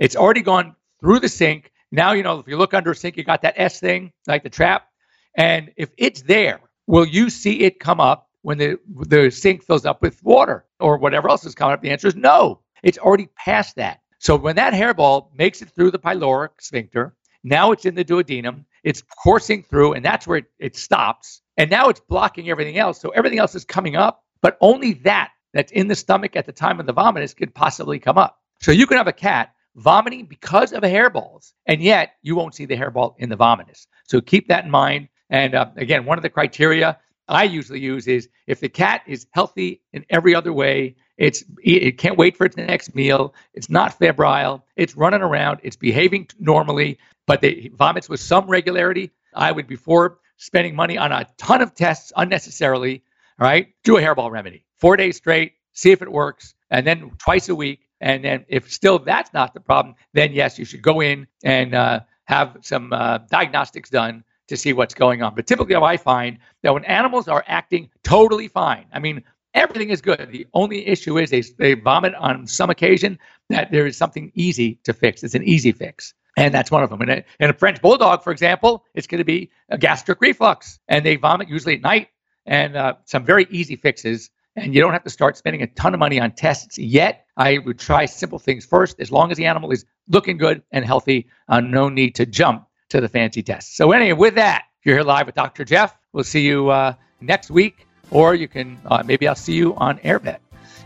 It's 0.00 0.16
already 0.16 0.42
gone 0.42 0.74
through 1.00 1.20
the 1.20 1.28
sink. 1.28 1.70
Now, 1.92 2.10
you 2.12 2.24
know, 2.24 2.40
if 2.40 2.48
you 2.48 2.56
look 2.56 2.74
under 2.74 2.90
a 2.90 2.96
sink, 2.96 3.16
you 3.16 3.22
got 3.22 3.42
that 3.42 3.54
S 3.56 3.78
thing, 3.78 4.12
like 4.26 4.42
the 4.42 4.50
trap. 4.50 4.88
And 5.36 5.70
if 5.76 5.90
it's 5.98 6.22
there, 6.22 6.60
will 6.88 7.06
you 7.06 7.30
see 7.30 7.60
it 7.60 7.78
come 7.78 8.00
up 8.00 8.28
when 8.42 8.58
the, 8.58 8.80
the 9.06 9.30
sink 9.30 9.62
fills 9.62 9.86
up 9.86 10.02
with 10.02 10.20
water 10.24 10.64
or 10.80 10.98
whatever 10.98 11.28
else 11.28 11.46
is 11.46 11.54
coming 11.54 11.74
up? 11.74 11.80
The 11.80 11.90
answer 11.90 12.08
is 12.08 12.16
no. 12.16 12.60
It's 12.82 12.98
already 12.98 13.28
past 13.36 13.76
that. 13.76 13.99
So 14.20 14.36
when 14.36 14.56
that 14.56 14.74
hairball 14.74 15.28
makes 15.34 15.62
it 15.62 15.70
through 15.70 15.92
the 15.92 15.98
pyloric 15.98 16.50
sphincter, 16.60 17.16
now 17.42 17.72
it's 17.72 17.86
in 17.86 17.94
the 17.94 18.04
duodenum, 18.04 18.66
it's 18.84 19.02
coursing 19.22 19.62
through, 19.62 19.94
and 19.94 20.04
that's 20.04 20.26
where 20.26 20.38
it, 20.38 20.44
it 20.58 20.76
stops. 20.76 21.40
And 21.56 21.70
now 21.70 21.88
it's 21.88 22.00
blocking 22.00 22.50
everything 22.50 22.76
else. 22.76 23.00
So 23.00 23.08
everything 23.10 23.38
else 23.38 23.54
is 23.54 23.64
coming 23.64 23.96
up, 23.96 24.22
but 24.42 24.58
only 24.60 24.92
that 25.04 25.30
that's 25.54 25.72
in 25.72 25.88
the 25.88 25.94
stomach 25.94 26.36
at 26.36 26.44
the 26.44 26.52
time 26.52 26.78
of 26.80 26.84
the 26.84 26.92
vomitus 26.92 27.34
could 27.34 27.54
possibly 27.54 27.98
come 27.98 28.18
up. 28.18 28.38
So 28.60 28.72
you 28.72 28.86
can 28.86 28.98
have 28.98 29.08
a 29.08 29.12
cat 29.12 29.54
vomiting 29.76 30.26
because 30.26 30.74
of 30.74 30.82
hairballs, 30.82 31.54
and 31.64 31.80
yet 31.80 32.16
you 32.20 32.36
won't 32.36 32.54
see 32.54 32.66
the 32.66 32.76
hairball 32.76 33.14
in 33.16 33.30
the 33.30 33.38
vomitus. 33.38 33.86
So 34.04 34.20
keep 34.20 34.48
that 34.48 34.66
in 34.66 34.70
mind. 34.70 35.08
And 35.30 35.54
uh, 35.54 35.70
again, 35.76 36.04
one 36.04 36.18
of 36.18 36.22
the 36.22 36.28
criteria 36.28 36.98
I 37.26 37.44
usually 37.44 37.80
use 37.80 38.06
is 38.06 38.28
if 38.46 38.60
the 38.60 38.68
cat 38.68 39.02
is 39.06 39.26
healthy 39.30 39.82
in 39.92 40.04
every 40.10 40.34
other 40.34 40.52
way, 40.52 40.96
it's 41.20 41.44
it 41.62 41.98
can't 41.98 42.16
wait 42.16 42.34
for 42.34 42.46
its 42.46 42.56
next 42.56 42.94
meal, 42.94 43.34
it's 43.52 43.68
not 43.68 43.96
febrile, 43.98 44.64
it's 44.76 44.96
running 44.96 45.20
around, 45.20 45.60
it's 45.62 45.76
behaving 45.76 46.26
normally, 46.40 46.98
but 47.26 47.44
it 47.44 47.74
vomits 47.74 48.08
with 48.08 48.20
some 48.20 48.48
regularity. 48.48 49.10
I 49.34 49.52
would 49.52 49.66
before 49.66 50.18
spending 50.38 50.74
money 50.74 50.96
on 50.96 51.12
a 51.12 51.26
ton 51.36 51.60
of 51.60 51.74
tests 51.74 52.10
unnecessarily, 52.16 53.04
all 53.38 53.46
right, 53.46 53.68
do 53.84 53.98
a 53.98 54.00
hairball 54.00 54.30
remedy. 54.30 54.64
Four 54.78 54.96
days 54.96 55.18
straight, 55.18 55.52
see 55.74 55.92
if 55.92 56.00
it 56.00 56.10
works, 56.10 56.54
and 56.70 56.86
then 56.86 57.10
twice 57.18 57.50
a 57.50 57.54
week. 57.54 57.86
And 58.00 58.24
then 58.24 58.46
if 58.48 58.72
still 58.72 58.98
that's 58.98 59.34
not 59.34 59.52
the 59.52 59.60
problem, 59.60 59.96
then 60.14 60.32
yes, 60.32 60.58
you 60.58 60.64
should 60.64 60.80
go 60.80 61.02
in 61.02 61.26
and 61.44 61.74
uh, 61.74 62.00
have 62.24 62.56
some 62.62 62.94
uh, 62.94 63.18
diagnostics 63.30 63.90
done 63.90 64.24
to 64.48 64.56
see 64.56 64.72
what's 64.72 64.94
going 64.94 65.22
on. 65.22 65.34
But 65.34 65.46
typically, 65.46 65.76
I 65.76 65.98
find 65.98 66.38
that 66.62 66.72
when 66.72 66.86
animals 66.86 67.28
are 67.28 67.44
acting 67.46 67.90
totally 68.02 68.48
fine, 68.48 68.86
I 68.90 68.98
mean, 69.00 69.22
everything 69.54 69.90
is 69.90 70.00
good. 70.00 70.28
The 70.30 70.46
only 70.54 70.86
issue 70.86 71.18
is 71.18 71.30
they, 71.30 71.42
they 71.42 71.74
vomit 71.74 72.14
on 72.14 72.46
some 72.46 72.70
occasion 72.70 73.18
that 73.48 73.70
there 73.70 73.86
is 73.86 73.96
something 73.96 74.30
easy 74.34 74.80
to 74.84 74.92
fix. 74.92 75.22
It's 75.22 75.34
an 75.34 75.44
easy 75.44 75.72
fix. 75.72 76.14
And 76.36 76.54
that's 76.54 76.70
one 76.70 76.82
of 76.82 76.90
them. 76.90 77.00
And 77.02 77.10
a, 77.10 77.24
and 77.40 77.50
a 77.50 77.54
French 77.54 77.82
bulldog, 77.82 78.22
for 78.22 78.30
example, 78.30 78.84
it's 78.94 79.06
going 79.06 79.18
to 79.18 79.24
be 79.24 79.50
a 79.68 79.78
gastric 79.78 80.20
reflux. 80.20 80.78
And 80.88 81.04
they 81.04 81.16
vomit 81.16 81.48
usually 81.48 81.74
at 81.74 81.82
night 81.82 82.08
and 82.46 82.76
uh, 82.76 82.94
some 83.04 83.24
very 83.24 83.46
easy 83.50 83.76
fixes. 83.76 84.30
And 84.56 84.74
you 84.74 84.80
don't 84.80 84.92
have 84.92 85.04
to 85.04 85.10
start 85.10 85.36
spending 85.36 85.62
a 85.62 85.66
ton 85.68 85.94
of 85.94 86.00
money 86.00 86.20
on 86.20 86.32
tests 86.32 86.78
yet. 86.78 87.26
I 87.36 87.58
would 87.58 87.78
try 87.78 88.06
simple 88.06 88.38
things 88.38 88.64
first. 88.64 89.00
As 89.00 89.10
long 89.10 89.30
as 89.30 89.36
the 89.36 89.46
animal 89.46 89.70
is 89.70 89.84
looking 90.08 90.36
good 90.36 90.62
and 90.72 90.84
healthy, 90.84 91.28
uh, 91.48 91.60
no 91.60 91.88
need 91.88 92.14
to 92.16 92.26
jump 92.26 92.66
to 92.90 93.00
the 93.00 93.08
fancy 93.08 93.42
tests. 93.42 93.76
So, 93.76 93.92
anyway, 93.92 94.12
with 94.12 94.34
that, 94.34 94.64
you're 94.84 94.96
here 94.96 95.04
live 95.04 95.26
with 95.26 95.36
Dr. 95.36 95.64
Jeff. 95.64 95.96
We'll 96.12 96.24
see 96.24 96.40
you 96.40 96.68
uh, 96.68 96.94
next 97.20 97.50
week, 97.50 97.86
or 98.10 98.34
you 98.34 98.48
can 98.48 98.78
uh, 98.86 99.02
maybe 99.04 99.28
I'll 99.28 99.34
see 99.34 99.54
you 99.54 99.74
on 99.76 99.98
AirVet. 99.98 100.38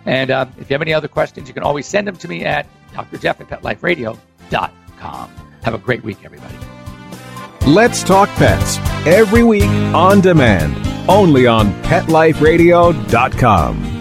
And 0.07 0.31
uh, 0.31 0.47
if 0.59 0.69
you 0.69 0.75
have 0.75 0.83
any 0.83 0.93
other 0.93 1.09
questions, 1.09 1.49
you 1.49 1.55
can 1.55 1.63
always 1.63 1.87
send 1.87 2.07
them 2.07 2.17
to 2.17 2.29
me 2.29 2.45
at 2.45 2.67
drjeff 2.93 3.41
at 3.41 3.49
petliferadio.com. 3.49 5.31
Have 5.63 5.75
a 5.75 5.79
great 5.79 6.05
week, 6.05 6.19
everybody. 6.25 6.55
Let's 7.67 8.03
Talk 8.03 8.29
Pets 8.31 8.77
every 9.07 9.43
week 9.43 9.71
on 9.95 10.21
demand, 10.21 10.77
only 11.09 11.47
on 11.47 11.73
PetLifeRadio.com. 11.85 13.94